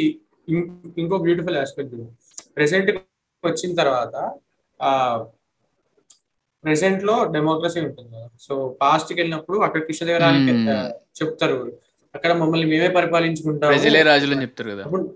[1.02, 1.94] ఇంకో బ్యూటిఫుల్ ఆస్పెక్ట్
[2.56, 2.90] ప్రెసెంట్
[3.44, 4.14] వచ్చిన తర్వాత
[6.64, 8.28] ప్రెసెంట్లో డెమోక్రసీ ఉంటుంది కదా.
[8.40, 9.82] సో పాస్ట్కి వెళ్ళినప్పుడు అక్కడ.
[10.70, 11.78] ఆ, చెప్తారు?
[12.14, 12.88] అక్కడ మమ్మల్ని మేమే
[14.02, 14.82] రాజులు అని చెప్తారు కదా.
[14.82, 15.14] అప్పుడు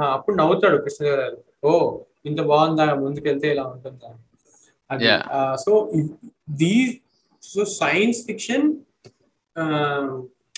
[0.00, 1.36] అప్పుడు నవ్వుతాడు కృష్ణదేవరాయలు.
[1.64, 2.94] ఓ ఇంత బాగుందా?
[2.94, 5.56] ముందుకెళ్తే ఇలా ఉంటుందా.
[5.56, 5.92] సో
[6.50, 7.00] దీ
[7.42, 8.74] సో సైన్స్ ఫిక్షన్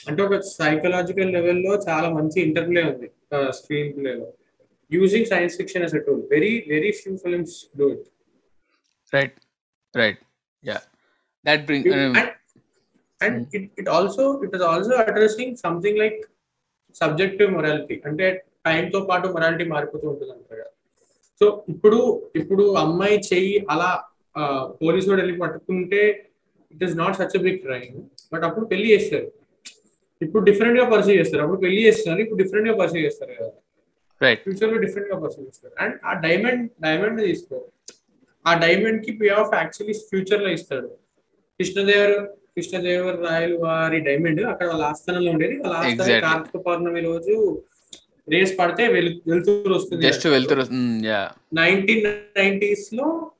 [0.09, 3.11] అంటే ఒక సైకలాజికల్ లెవెల్లో చాలా మంచి ఇంటర్ప్లే ఉంది
[3.53, 4.33] స్క్రీన్ ప్లేలో.
[4.93, 8.07] Using science fiction as a tool very very few films do it
[9.15, 9.33] right
[10.03, 10.21] right
[10.71, 10.79] ya
[11.49, 11.87] that bring
[12.21, 12.33] and
[13.21, 16.19] and it, it also it is also addressing something like
[17.01, 17.97] subjective morality.
[18.09, 18.27] అంటే
[18.67, 20.59] time తో పాటు morality మారిపోతూ ఉంటుంది అంటారు.
[20.61, 20.73] కదా
[21.41, 21.99] so ఇప్పుడు
[22.41, 23.91] ఇప్పుడు అమ్మాయి చెయ్యి అలా
[24.83, 26.03] పోలీసు వాడు వెళ్ళి పట్టుకుంటే
[26.75, 27.97] it is not such big crime
[28.33, 29.29] but అప్పుడు పెళ్ళి చేస్తారు.
[30.25, 31.43] ఇప్పుడు డిఫరెంట్గా పర్సీవ్ చేస్తారు.
[31.45, 32.21] అప్పుడు పెళ్ళి చేస్తున్నారు.
[32.25, 33.51] ఇప్పుడు డిఫరెంట్గా పర్సీవ్ చేస్తారు కదా.
[34.25, 35.75] రైట్ ఫ్యూచర్లో డిఫరెంట్గా పర్సీవ్ చేస్తారు.
[35.85, 37.59] అండ్ ఆ డైమండ్ డైమండ్ తీసుకో.
[38.47, 40.87] ఆ డైమండ్కి పే ఆఫ్ యాక్చువల్లీ ఫ్యూచర్లో ఇస్తాడు.
[41.59, 45.57] కృష్ణదేవర్ కృష్ణదేవర్ రాయలు వారి డైమండ్ అక్కడ వాళ్ళ ఆస్థానంలో ఉండేది.
[45.57, 46.21] వాళ్ళ ఆస్థానం.
[46.21, 47.63] కార్తీక పౌర్ణమి రోజు
[48.29, 50.03] రేస్ పడితే వెలు- వెలుతురు వస్తుంది.
[50.03, 50.27] జస్ట్
[51.55, 52.05] నైన్టీన్
[52.39, 53.31] నైన్టీస్లో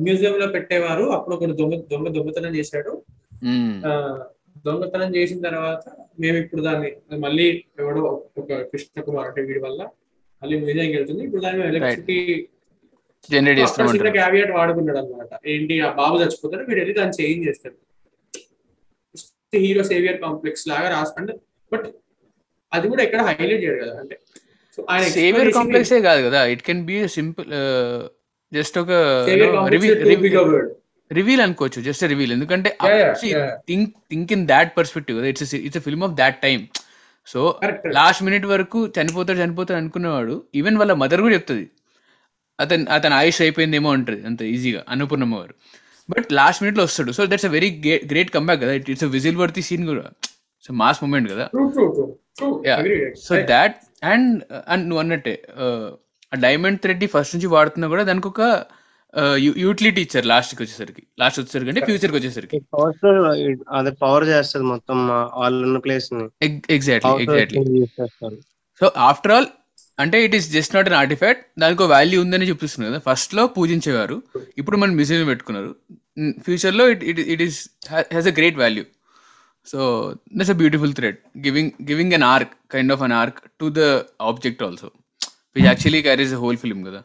[0.00, 1.04] మ్యూజియం లో పెట్టేవారు.
[1.04, 3.02] అప్పుడు ఒకడు దొంగ దొంగ దొంగతనం చేశాడు.
[3.86, 4.22] ఆ,
[4.66, 5.80] దొంగతనం చేసిన తర్వాత
[6.20, 9.82] మేము ఇప్పుడు దాన్ని మళ్ళీ ఎవడో ఒక కృష్ణ కుమార్ అంటే వీడి వల్ల
[10.42, 11.24] మళ్ళీ మ్యూజియంకి వెళ్తుంది.
[11.24, 12.48] ఇప్పుడు దాన్ని ఎలక్ట్రిసిటీ
[13.32, 17.76] జనరేట్ చేస్తామంటారు క్యావియట్ వాడుకున్నాడు అనమాట ఏంటి ఆ బాబు చచ్చిపోతాడు వీడు వెళ్ళి దాన్ని చేంజ్ చేస్తాడు.
[19.64, 21.32] హీరో సేవియర్ కాంప్లెక్స్ లాగా రాసుకుంటే
[21.72, 21.86] బట్
[22.72, 24.16] అది కూడా ఎక్కడ హైలైట్ చేయడు కదా అంటే.
[25.16, 27.50] సేవియర్ కాంప్లెక్సే కాదు కదా it can be simple
[28.52, 28.90] just ఒక.
[31.10, 32.70] రివీల్ అనుకోవచ్చు జస్ట్ రివీల్ ఎందుకంటే.
[33.70, 36.60] Think think in that perspective it's it's film of that time
[37.28, 37.40] so.
[37.98, 41.66] Last minute వరకు చనిపోతాడు చనిపోతాడు అనుకునేవాడు ఈవెన్ వాళ్ళ మదర్ కూడా చెప్తుంది.
[42.60, 45.54] అతను అతను ఆయుష్ అయిపోయిందేమో అంటది అంత ఈజీగా అనుపూర్ణమ్మ గారు
[46.12, 47.12] బట్ లాస్ట్ మినిట్లో వస్తాడు.
[47.18, 47.70] So that's a very
[48.12, 48.72] great comeback కదా.
[48.94, 50.04] ఇట్స్ విజిల్ వర్తి సీన్ కూడా.
[50.66, 51.46] సో మాస్ మూమెంట్ కదా.
[51.54, 52.10] True, true, true.
[52.38, 52.54] True.
[52.66, 52.78] Yeah.
[52.80, 53.12] Agreed.
[53.26, 53.76] So that
[54.12, 54.30] and
[54.72, 55.86] and నువ్వు అన్నట్టే uh,
[56.32, 58.42] ఆ డైమండ్ థ్రెడ్ ఫస్ట్ నుంచి వాడుతున్నా కూడా దానికి ఒక
[59.64, 61.02] యూటిలిటీ ఇచ్చారు లాస్ట్కి వచ్చేసరికి.
[61.20, 62.58] లాస్ట్ వచ్చేసరికి అంటే ఫ్యూచర్కి వచ్చేసరికి.
[62.74, 63.28] పవర్
[63.78, 64.98] అది పవర్ చేస్తుంది మొత్తం
[65.40, 66.24] వాళ్ళు ఉన్న ప్లేస్ని.
[66.76, 67.60] Exactly exactly
[68.80, 69.48] so after all
[69.98, 72.98] అంటే it is just not an artifact దానికి ఒక వాల్యూ ఉందని చూపిస్తుంది కదా.
[73.08, 74.16] ఫస్ట్లో పూజించేవారు.
[74.60, 75.70] ఇప్పుడు మనం మ్యూజియం పెట్టుకున్నారు.
[76.46, 77.58] ఫ్యూచర్లో it it it is
[77.92, 78.84] has a great value
[79.66, 79.78] so
[80.36, 83.82] that's a beautiful thread giving giving an arc kind of an arc to the
[84.30, 84.88] object also
[85.56, 87.00] which actually carries a whole film కదా.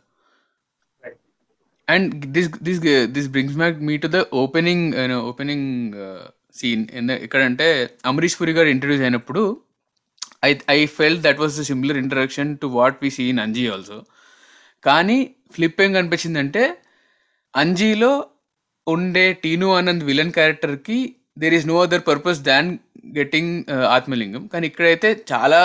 [1.87, 2.81] And this this
[3.15, 4.85] this brings back me to the opening
[5.29, 5.67] opening
[6.59, 6.83] scene
[7.25, 7.67] ఎక్కడంటే
[8.11, 9.41] అమరీష్ పురి గారు introduce అయినప్పుడు
[10.43, 13.99] I I felt that was the similar introduction to what we see in Anji also
[14.83, 15.17] కానీ
[15.55, 16.63] flip ఏం కనిపించిందంటే
[17.53, 18.11] అంజీలో
[18.87, 20.99] ఉండే టీను ఆనంద్ విలన్ క్యారెక్టర్కి
[21.37, 22.69] there is no other purpose than
[23.17, 23.53] getting
[23.97, 25.59] Atmalingam కానీ ఇక్కడైతే చాలా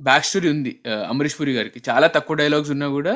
[0.00, 1.78] బ్యాక్ స్టోరీ ఉంది uh, అమరీష్ పురి గారికి.
[1.88, 3.14] చాలా తక్కువ డైలాగ్స్ ఉన్నా కూడా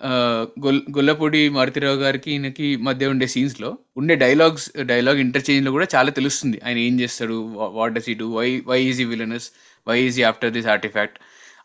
[0.00, 6.12] uh, గొల్ గొల్లపూడి మారుతిరావు గారికి ఈయనకి మధ్య ఉండే సీన్స్లో ఉండే డైలాగ్స్ డైలాగ్ ఇంటర్చేంజ్లో కూడా చాలా
[6.18, 6.58] తెలుస్తుంది.
[6.66, 7.36] ఆయన ఏం చేస్తాడు
[7.78, 9.48] what does he do why why he's villainous
[9.88, 11.18] why he's after this artifact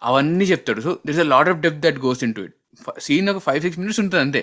[0.09, 0.81] అవన్నీ చెప్తాడు.
[0.87, 2.55] So this a lot of depth that goes into it
[3.05, 4.41] scene ఒక ఫైవ్ సిక్స్ మినిట్స్ ఉంటుంది అంతే.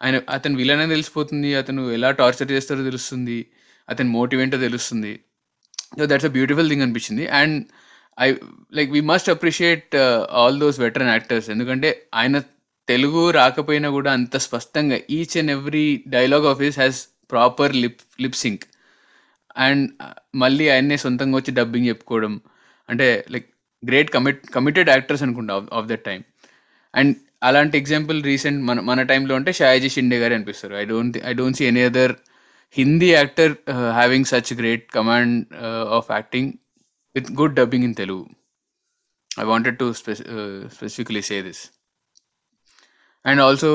[0.00, 3.38] ఆయన అతను విలన్ అని తెలిసిపోతుంది అతను ఎలా టార్చర్ చేస్తారో తెలుస్తుంది
[3.88, 5.12] అతని మోటివ్ ఏంటో తెలుస్తుంది.
[5.98, 7.24] So that's a beautiful thing అనిపించింది.
[7.40, 7.56] And
[8.18, 8.28] I
[8.78, 9.94] like we must appreciate
[10.40, 11.88] all those veteran actors ఎందుకంటే
[12.20, 12.36] ఆయన
[12.88, 17.00] తెలుగు రాకపోయినా కూడా అంత స్పష్టంగా each and every dialogue of his has
[17.32, 18.64] proper lip lip sync
[19.66, 19.84] and
[20.42, 22.34] మళ్ళీ ఆయన్నే సొంతంగా వచ్చి డబ్బింగ్ చెప్పుకోవడం
[22.90, 23.46] అంటే like
[23.82, 26.20] great commit committed actors అనుకుంటా ఆఫ్ దట్ టైం
[26.94, 30.74] అండ్ అలాంటి ఎగ్జాంపుల్ రీసెంట్ మన మన టైంలో అంటే షాయాజీ షిండే గారు అనిపిస్తారు.
[30.74, 32.14] I don't I don't see any other
[32.76, 33.52] Hindi actor
[33.92, 35.46] having such great command
[35.90, 36.52] of acting
[37.14, 38.24] with good dubbing in Telugu
[39.40, 39.86] I wanted to
[40.72, 41.62] specifically say this
[43.24, 43.70] and also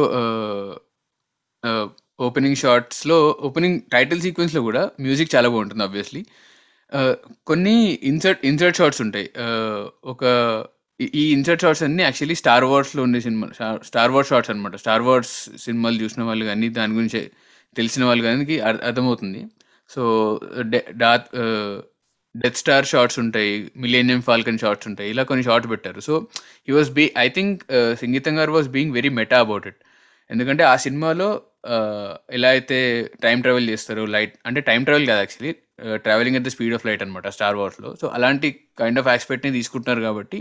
[2.20, 6.22] opening షార్ట్స్లో opening title సీక్వెన్స్లో కూడా music చాలా బాగుంటుంది obviously
[7.48, 9.30] కొన్ని insert insert shorts ఉంటాయి.
[10.04, 10.24] ఒక
[11.02, 15.02] ఈ- ఈ ఇన్సర్ట్ షార్ట్స్ అన్ని యాక్చువల్లీ స్టార్ వార్స్లో ఉండే సినిమా స్టార్ వార్స్ షార్ట్స్ అనమాట స్టార్
[15.02, 17.32] వార్స్ సినిమాలు చూసిన వాళ్ళు కానీ దాని గురించి
[17.78, 19.46] తెలిసిన వాళ్ళు కానీ అర్- అర్థమవుతుంది.
[19.90, 20.40] So
[20.98, 21.26] death
[22.38, 26.00] death star shots ఉంటాయి మిలేనియం ఫాల్కన్ షార్ట్స్ ఉంటాయి ఇలా కొన్ని షార్ట్స్ పెట్టారు.
[26.00, 26.28] So
[26.70, 27.64] he was be I think
[28.02, 29.76] Singeetam garu was being very meta about it
[30.32, 31.42] ఎందుకంటే ఆ సినిమాలో
[32.32, 35.56] ఎలా అయితే టైం ట్రావెల్ చేస్తారు లైట్ అంటే టైం ట్రావెల్ కాదు actually
[36.05, 38.49] travelling at the speed of light అనమాట స్టార్ వార్స్లో సో అలాంటి
[38.82, 40.39] కైండ్ ఆఫ్ ఆస్పెక్ట్ని తీసుకుంటున్నారు కాబట్టి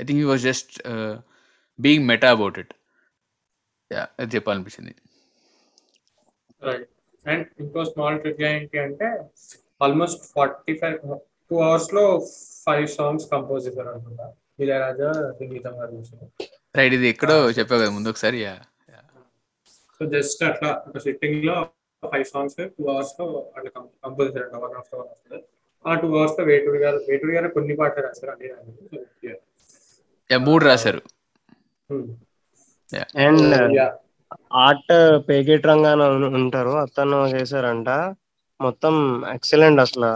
[0.00, 0.74] I think he was just
[1.78, 2.72] being meta about it
[4.20, 4.92] అది చెప్పాలనిపించింది.
[7.24, 9.08] అండ్ ఇంకో స్మాల్ ట్రిక్ ఏంటి అంటే
[9.84, 10.96] ఆల్మోస్ట్ ఫార్టీ ఫైవ్
[11.50, 12.04] టూ అవర్స్లో
[12.66, 14.26] ఫైవ్ సాంగ్స్ కంపోజ్ చేశారు అనుకుంటా.
[14.62, 15.10] ఇళయరాజా
[15.40, 15.92] సంగీతం గారు
[16.78, 18.54] రైట్ ఇది ఎక్కడో చెప్పావు కదా ముందు ఒకసారి యా
[20.00, 21.56] సో జస్ట్ అట్లా ఒక సిట్టింగ్లో
[22.02, 23.26] ఫైవ్ సాంగ్స్ టూ అవర్స్లో
[23.56, 23.70] అట్లా
[24.04, 25.42] కంపోజ్ చేశారు వన్ ఆఫ్టర్ వన్ ఆఫ్టర్
[25.84, 28.48] ఆ టూ అవర్స్లో వేటూరి గారు వేటూరి గారు కొన్ని పాటలు రాశారు అన్ని
[30.30, 31.00] మూడు రాశారు.
[33.22, 33.44] అండ్.
[34.60, 34.92] ఆర్ట్
[35.28, 36.02] పేకెట్ రంగాన
[36.40, 36.72] ఉంటారు.
[36.84, 37.88] అతను చేశారంట.
[38.60, 38.94] మొత్తం
[39.34, 40.10] ఎక్సలెంట్ అసలు.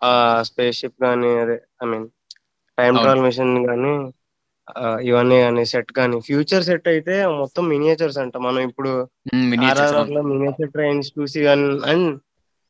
[0.00, 0.10] ఆ
[0.48, 2.06] స్పేస్ షిప్ కానీ అదే I mean
[2.78, 2.94] time.
[2.98, 3.92] Travel machine కానీ
[5.08, 8.34] ఇవన్నీ కానీ సెట్ కానీ ఫ్యూచర్ సెట్ అయితే మొత్తం మినియేచర్స్ అంట.
[8.46, 8.92] మనం ఇప్పుడు
[9.50, 12.08] మినియేచర్ ట్రైన్స్ చూసి అండ్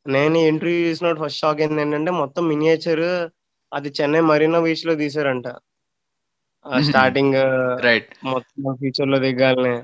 [0.05, 3.05] నేను ఇంటర్వ్యూ చూసిన ఫస్ట్ షాక్ ఏంది ఏంటంటే మొత్తం మినియేచర్
[3.71, 5.47] అది చెన్నై మరీనా బీచ్లో తీసారంట.
[6.85, 7.37] స్టార్టింగ్
[7.85, 9.75] రైట్ మొత్తం ఫ్యూచర్లో దిగాలనే.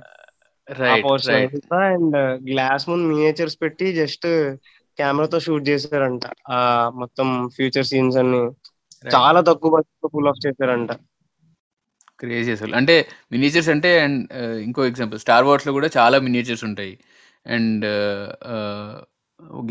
[1.82, 2.18] అండ్
[2.49, 4.28] గ్లాస్ ముందు మినియేచర్స్ పెట్టి జస్ట్
[4.99, 6.24] కెమెరాతో షూట్ చేశారంట.
[6.49, 6.57] ఆ
[7.01, 8.41] మొత్తం ఫ్యూచర్ సీన్స్ అన్ని.
[9.05, 10.91] చాలా తక్కువ బడ్జెట్ ఫుల్ ఆఫ్ చేశారంట.
[12.20, 12.74] క్రేజీ అసలు.
[12.80, 12.95] అంటే
[13.34, 14.20] మినియేచర్స్ అంటే అండ్
[14.67, 15.20] ఇంకో ఎగ్జాంపుల్.
[15.26, 16.93] స్టార్ వార్స్లో కూడా చాలా మినియేచర్స్ ఉంటాయి.
[17.55, 17.86] అండ్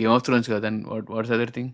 [0.01, 1.71] గేమ్ ఆఫ్ థ్రోన్స్ కదా what what's other thing?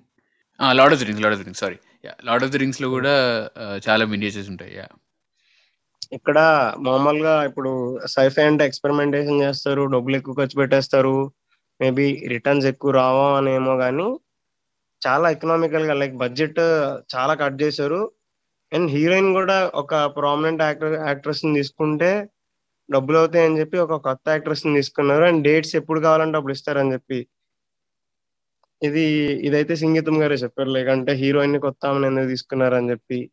[0.79, 1.79] Lord of the rings lord of the rings sorry.
[2.07, 3.14] Yeah lord of the రింగ్స్లో కూడా
[3.62, 4.87] uh, చాలా మినియేచర్స్ ఉంటాయి యా.
[6.16, 6.39] ఇక్కడ
[6.87, 7.70] మామూలుగా ఇప్పుడు
[8.16, 11.16] సైఫై అంటే ఎక్స్పెరిమెంటేషన్ చేస్తారు డబ్బులు ఎక్కువ ఖర్చు పెట్టేస్తారు
[11.81, 14.09] మేబీ రిటర్న్స్ ఎక్కువ రావా అనేమో కానీ
[15.03, 16.61] చాలా ఎకనామికల్గా లైక్ బడ్జెట్
[17.14, 18.01] చాలా కట్ చేశారు.
[18.75, 22.29] అండ్ హీరోయిన్ కూడా ఒక ప్రామినెంట్ యాక్టర్ యాక్ట్రెస్ని తీసుకుంటే
[22.91, 25.25] డబ్బులు అవుతాయి అని చెప్పి ఒక కొత్త యాక్ట్రెస్ని తీసుకున్నారు.
[25.25, 27.27] అండ్ డేట్స్ ఎప్పుడు కావాలంటే అప్పుడు ఇస్తారని చెప్పి.
[28.83, 30.70] ఇది ఇదైతే సంగీతం గారే చెప్పారు.
[30.70, 33.31] లేకంటే హీరోయిన్ని కొత్త ఆమెను ఎందుకు అని చెప్పి.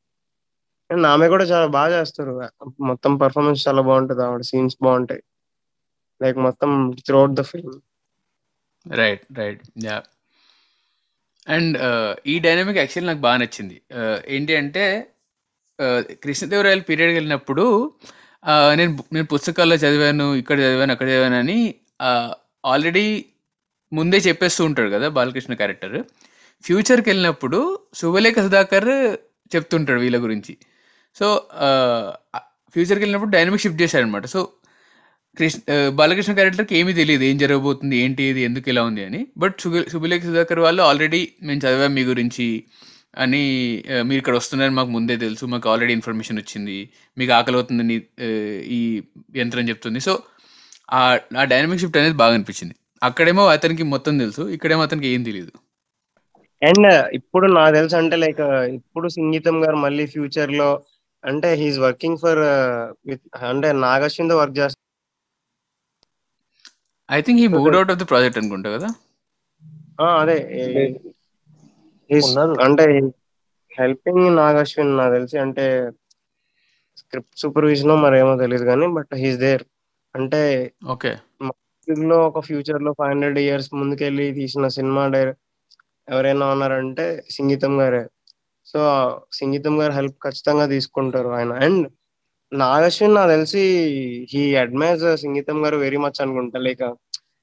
[0.92, 2.50] అండ్ ఆమె కూడా చాలా బాగా చేస్తారు.
[2.80, 4.24] మొత్తం పర్ఫార్మెన్స్ చాలా బాగుంటుంది.
[4.24, 5.24] ఆవిడ సీన్స్ బాగుంటాయి.
[6.22, 7.82] లైక్ మొత్తం throughout the film
[8.92, 10.04] right right yeah
[11.48, 11.78] and
[12.28, 13.82] ఈ డైనమిక్ యాక్చువల్ నాకు బాగా నచ్చింది.
[13.94, 15.08] Uh, ఏంటి అంటే
[16.24, 17.66] కృష్ణదేవరాయల పీరియడ్కి వెళ్ళినప్పుడు
[18.76, 21.76] నేను నేను పుస్తకాల్లో చదివాను ఇక్కడ చదివాను అక్కడ చదివాను అని
[22.66, 23.26] ఆల్రెడీ
[23.94, 25.98] ముందే చెప్పేస్తూ ఉంటాడు కదా బాలకృష్ణ క్యారెక్టర్
[26.64, 27.60] ఫ్యూచర్కి వెళ్ళినప్పుడు
[27.96, 28.92] శుభలేఖ సుధాకర్
[29.56, 30.58] చెప్తుంటాడు వీళ్ళ గురించి.
[31.16, 31.28] సో
[32.76, 34.42] ఫ్యూచర్కి వెళ్ళినప్పుడు డైనమిక్ షిఫ్ట్ చేశారనమాట సో
[35.38, 35.60] కృష్ణ
[35.90, 39.28] బాలకృష్ణ క్యారెక్టర్కి ఏమీ తెలియదు ఏం జరగబోతుంది ఏంటి ఇది ఎందుకు ఇలా ఉంది అని.
[39.38, 42.48] బట్ శుభ శుభలేఖ సుధాకర్ వాళ్ళు ఆల్రెడీ మేము చదివాం మీ గురించి
[43.14, 43.41] అని
[44.07, 46.78] మీరు ఇక్కడ వస్తున్నారని మాకు ముందే తెలుసు మాకు ఆల్రెడీ ఇన్ఫర్మేషన్ వచ్చింది
[47.18, 47.95] మీకు ఆకలి అవుతుందని
[48.76, 48.80] ఈ
[49.38, 49.99] యంత్రం చెప్తుంది.
[50.01, 50.14] సో
[50.91, 51.01] ఆ
[51.38, 52.76] ఆ డైనమిక్ షిఫ్ట్ అనేది బాగా అనిపించింది.
[53.01, 55.53] అక్కడేమో అతనికి మొత్తం తెలుసు ఇక్కడేమో అతనికి ఏం తెలియదు
[56.62, 56.88] అండ్
[57.18, 58.41] ఇప్పుడు నాకు తెలుసు అంటే లైక్
[58.78, 60.70] ఇప్పుడు సంగీతం గారు మళ్ళీ ఫ్యూచర్లో
[61.24, 62.41] అంటే హీఈస్ వర్కింగ్ ఫర్
[63.09, 64.80] విత్ అంటే నాగశ్విన్ వర్క్ చేస్తారు
[67.09, 68.89] ఐ థింక్ ఈ mood out of the project అనుకుంటా కదా?
[69.99, 70.38] ఆ, అదే
[72.20, 72.55] ఉన్నారు.
[72.66, 72.86] అంటే
[73.72, 75.66] హెల్పింగ్ నాగశ్విన్ నాకు తెలిసి అంటే
[77.01, 79.64] స్క్రిప్ట్ సూపర్విజన్ మరేమో తెలియదు కానీ బట్ హీస్ దేర్
[80.16, 80.41] అంటే
[80.91, 81.12] ఓకే
[82.07, 85.41] లో ఒక ఫ్యూచర్లో ఫైవ్ హండ్రెడ్ ఇయర్స్ ముందుకెళ్ళి తీసిన సినిమా డైరెక్ట్
[86.07, 88.01] ఎవరైనా ఉన్నారంటే సంగీతం గారే.
[88.68, 88.80] సో
[89.34, 91.53] సంగీతం గారు హెల్ప్ ఖచ్చితంగా తీసుకుంటారు ఆయన.
[91.66, 91.86] అండ్
[92.51, 93.62] నాగశ్విన్ నాకు తెలిసి
[94.32, 96.59] హీ అడ్మైర్స్ సంగీతం గారు వెరీ మచ్ అనుకుంటా.
[96.59, 96.84] లైక్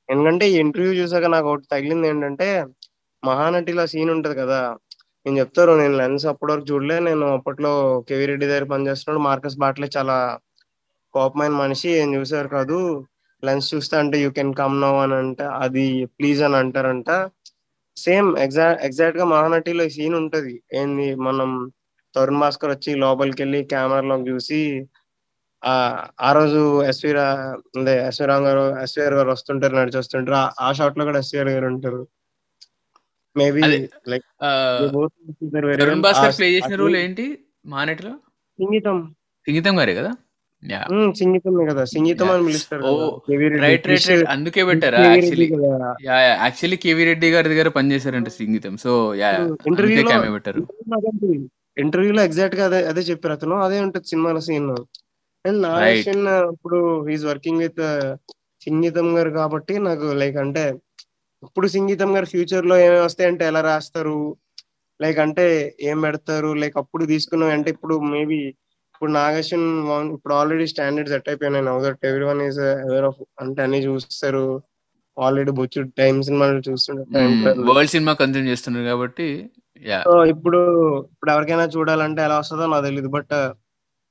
[0.08, 2.46] ఎందుకంటే ఈ ఇంటర్వ్యూ చూసాక నాకు ఒకటి తగిలింది ఏంటంటే
[3.24, 4.76] మహానటిలో సీన్ ఉంటది కదా.
[5.26, 6.98] నేను చెప్తారు నేను లెన్స్ అప్పటి వరకు చూడలే.
[6.98, 10.38] నేను అప్పట్లో కేవీ రెడ్డి దగ్గర పనిచేస్తున్నాడు మార్కస్ బాట్లే చాలా
[11.12, 11.90] కోపమైన మనిషి.
[11.90, 13.06] ఏం చూసారు కాదు.
[13.44, 15.44] లెన్స్ చూస్తే అంటే యూ కెన్ కమ్ నౌ అని అంటే.
[15.44, 17.30] అది ప్లీజ్ అని అంటారంట.
[17.96, 20.62] సేమ్ ఎగ్జాక్ట్ ఎగ్జాక్ట్గా మహానటిలో సీన్ ఉంటది.
[20.74, 21.14] ఏంది?
[21.14, 21.72] మనం
[22.14, 24.88] తరుణ్ భాస్కర్ వచ్చి లోపలికి వెళ్ళి కెమెరాలోకి చూసి
[25.64, 30.50] ఆ ఆ రోజు ఎస్వి రా అదే ఎస్వి రామ్ గారు ఎస్విఆర్ గారు వస్తుంటారు నడిచి వస్తుంటారు ఆ-
[30.60, 32.08] ఆ షాట్లో కూడా ఎస్విఆర్ గారు ఉంటారు.
[33.36, 33.60] మేబీ
[34.10, 34.50] లైక్ ఆ,
[35.80, 37.26] తరుణ్ భాస్కర్ ప్లే చేసిన రోల్ ఏంటి?
[37.72, 38.12] మానటిలో
[38.58, 38.96] సింగీతం
[39.46, 40.10] సంగీతం గారే కదా?
[41.18, 41.82] సింగీతమే కదా.
[41.90, 42.28] సింగీతం.
[42.30, 42.82] అని పిలుస్తారు.
[43.64, 45.46] రైట్ రైట్ రైట్ అందుకే పెట్టారా యాక్చువల్లీ
[46.40, 49.28] యాక్చువల్లీ కేవీ రెడ్డి గారి దగ్గర పనిచేశారంట సంగీతం సో యా
[49.68, 50.62] ఇంటర్వ్యూలో పెట్టారు.
[51.76, 53.56] ఇంటర్వ్యూలో ఎగ్జాక్ట్గా అదే అదే చెప్పారు అతను.
[53.66, 54.68] అదే ఉంటుంది సినిమాలో సీన్
[55.44, 56.24] అండ్ నాగేషన్
[56.54, 56.78] ఇప్పుడు
[57.12, 57.82] ఈజ్ వర్కింగ్ విత్
[58.62, 60.64] సంగీతం గారు కాబట్టి నాకు లైక్ అంటే
[61.46, 64.18] ఇప్పుడు సంగీతం గారు ఫ్యూచర్లో ఏమేమి వస్తాయి అంటే ఎలా రాస్తారు?
[65.00, 65.44] లైక్ అంటే
[65.90, 66.50] ఏం పెడతారు?
[66.62, 68.40] లైక్ అప్పుడు తీసుకున్నాం అంటే ఇప్పుడు మేబీ
[68.94, 69.66] ఇప్పుడు నాగేషన్
[70.14, 71.66] ఇప్పుడు ఆల్రెడీ స్టాండర్డ్ సెట్ అయిపోయినాయి.
[71.68, 74.44] Now that everyone is aware of అంటే అన్ని చూస్తారు.
[75.16, 77.62] ఆల్రెడీ బొచ్చు టైం సినిమాలు చూస్తుంటారు.
[77.70, 79.28] వరల్డ్ సినిమా కన్జ్యూమ్ చేస్తున్నారు కాబట్టి
[80.06, 80.60] సో ఇప్పుడు
[81.12, 83.34] ఇప్పుడు ఎవరికైనా చూడాలంటే ఎలా వస్తుందో నాకు తెలియదు బట్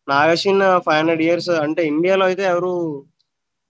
[0.08, 2.72] నాగేషన్ ఫైవ్ హండ్రెడ్ ఇయర్స్ అంటే ఇండియాలో అయితే ఎవరు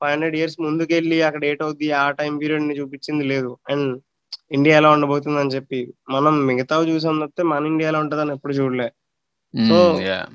[0.02, 3.58] ఫైవ్ హండ్రెడ్ ఇయర్స్ ముందుకెళ్ళి అక్కడ ఏట్ అవుద్ది ఆ టైం పీరియడ్ని చూపించింది లేదు.
[3.70, 4.02] అండ్
[4.52, 8.90] ఇండియా ఎలా ఉండబోతుంది అని చెప్పి మనం మిగతావి చూసాం తప్పితే మన ఇండియా ఎలా ఉంటుందని ఎప్పుడు చూడలే.
[9.70, 9.78] సో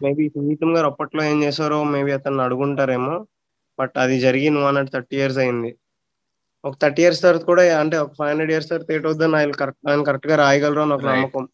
[0.02, 3.26] మేబీ సంగీతం గారు అప్పట్లో ఏం చేశారో మేబీ అతన్ని అడుగుంటారేమో
[3.78, 5.76] బట్ అది జరిగి వన్ హండ్రెడ్ థర్టీ ఇయర్స్ అయింది.
[6.64, 9.90] ఒక థర్టీ ఇయర్స్ తర్వాత కూడా అంటే ఒక ఫైవ్ హండ్రెడ్ ఇయర్స్ తర్వాత ఏట్ అవుద్దని ఆయన కరెక్ట్
[9.90, 11.04] ఆయన కరెక్ట్గా రాయగలరు అని ఒక.
[11.04, 11.48] నమ్మకం.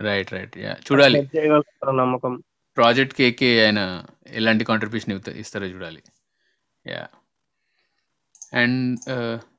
[0.00, 0.76] Right right yeah.
[0.92, 1.30] చూడాలి.
[1.90, 2.42] నమ్మకం.
[2.76, 6.02] ప్రాజెక్ట్ కేకే ఆయన ఎలాంటి కాంట్రిబ్యూషన్ ఇస్తారో చూడాలి.
[6.86, 7.06] యా.
[8.52, 9.08] అండ్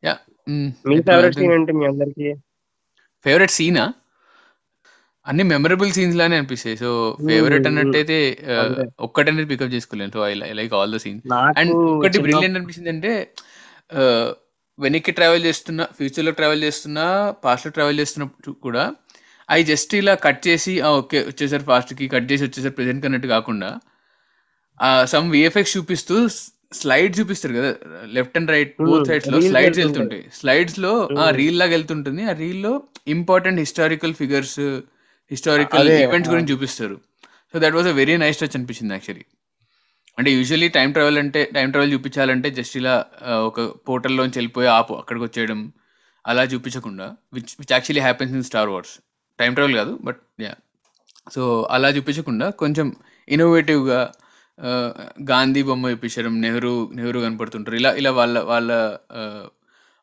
[0.07, 0.13] యా
[0.89, 2.29] మీ ఫేవరెట్ సీన్ ఏంటి మీ అందరికి?
[3.25, 3.85] ఫేవరెట్ సీనా
[5.25, 6.77] అన్ని మెమరబుల్ సీన్స్ లానే అనిపిస్తాయి.
[6.83, 6.89] సో
[7.27, 8.17] ఫేవరెట్ అన్నట్టయితే
[8.61, 8.83] అంతే.
[9.07, 10.11] ఒక్కటనేది పికప్ చేసుకోలేను.
[10.15, 11.25] So I like all the scenes
[11.59, 13.11] and ఒకటి బ్రిలియంట్ అనిపించింది అంటే
[14.79, 17.05] వెనక్కి ట్రావెల్ చేస్తున్నా ఫ్యూచర్లో ట్రావెల్ చేస్తున్నా
[17.43, 18.83] పాస్ట్లో ట్రావెల్ చేస్తున్నప్పుడు కూడా
[19.49, 23.69] అవి జస్ట్ ఇలా కట్ చేసి ఓకే వచ్చేసారు ఫాస్ట్కి కట్ చేసి వచ్చేసారు ప్రెసెంట్ అన్నట్టు కాకుండా
[25.13, 26.15] సమ్ విఎఫ్ఎక్స్ చూపిస్తూ
[26.72, 27.69] స్లైడ్ చూపిస్తారు కదా
[28.15, 30.24] left and right Hmm, both సైడ్స్లో స్లైడ్స్ వెళ్తుంటాయి.
[30.38, 31.36] స్లైడ్స్లో ఆ Hmm.
[31.39, 32.72] రీల్ లాగా వెళ్తుంటుంది ఆ రీల్లో
[33.15, 34.57] important historical figures
[35.32, 36.32] historical events.
[36.32, 36.97] గురించి చూపిస్తారు
[37.51, 39.26] so that was a very nice touch అనిపించింది యాక్చువల్లీ
[40.17, 42.95] అంటే యూజువల్లీ టైం ట్రావెల్ అంటే టైం ట్రావెల్ చూపించాలంటే జస్ట్ ఇలా
[43.47, 45.59] ఒక పోర్టల్లోంచి వెళ్ళిపోయి ఆపు అక్కడికి వచ్చేయడం
[46.26, 48.93] అలా చూపించకుండా which which actually happens in star wars
[49.39, 50.53] time travel కాదు బట్ యా
[51.28, 51.41] సో
[51.72, 52.88] అలా చూపించకుండా కొంచెం
[53.28, 53.99] ఇన్నోవేటివ్గా
[55.24, 58.72] గాంధీ బొమ్మ చూపించడం నెహ్రూ నెహ్రూ కనపడుతుంటారు ఇలా ఇలా వాళ్ళ వాళ్ళ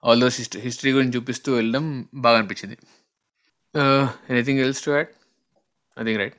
[0.03, 2.79] ఆల్ దోస్ హిస్టరీ హిస్టరీ గురించి చూపిస్తూ వెళ్ళడం బాగా అనిపించింది
[4.31, 5.13] anything else to add
[5.97, 6.37] I think right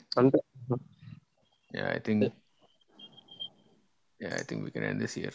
[1.99, 2.33] think.
[4.19, 5.31] Yeah, I think we can end this here.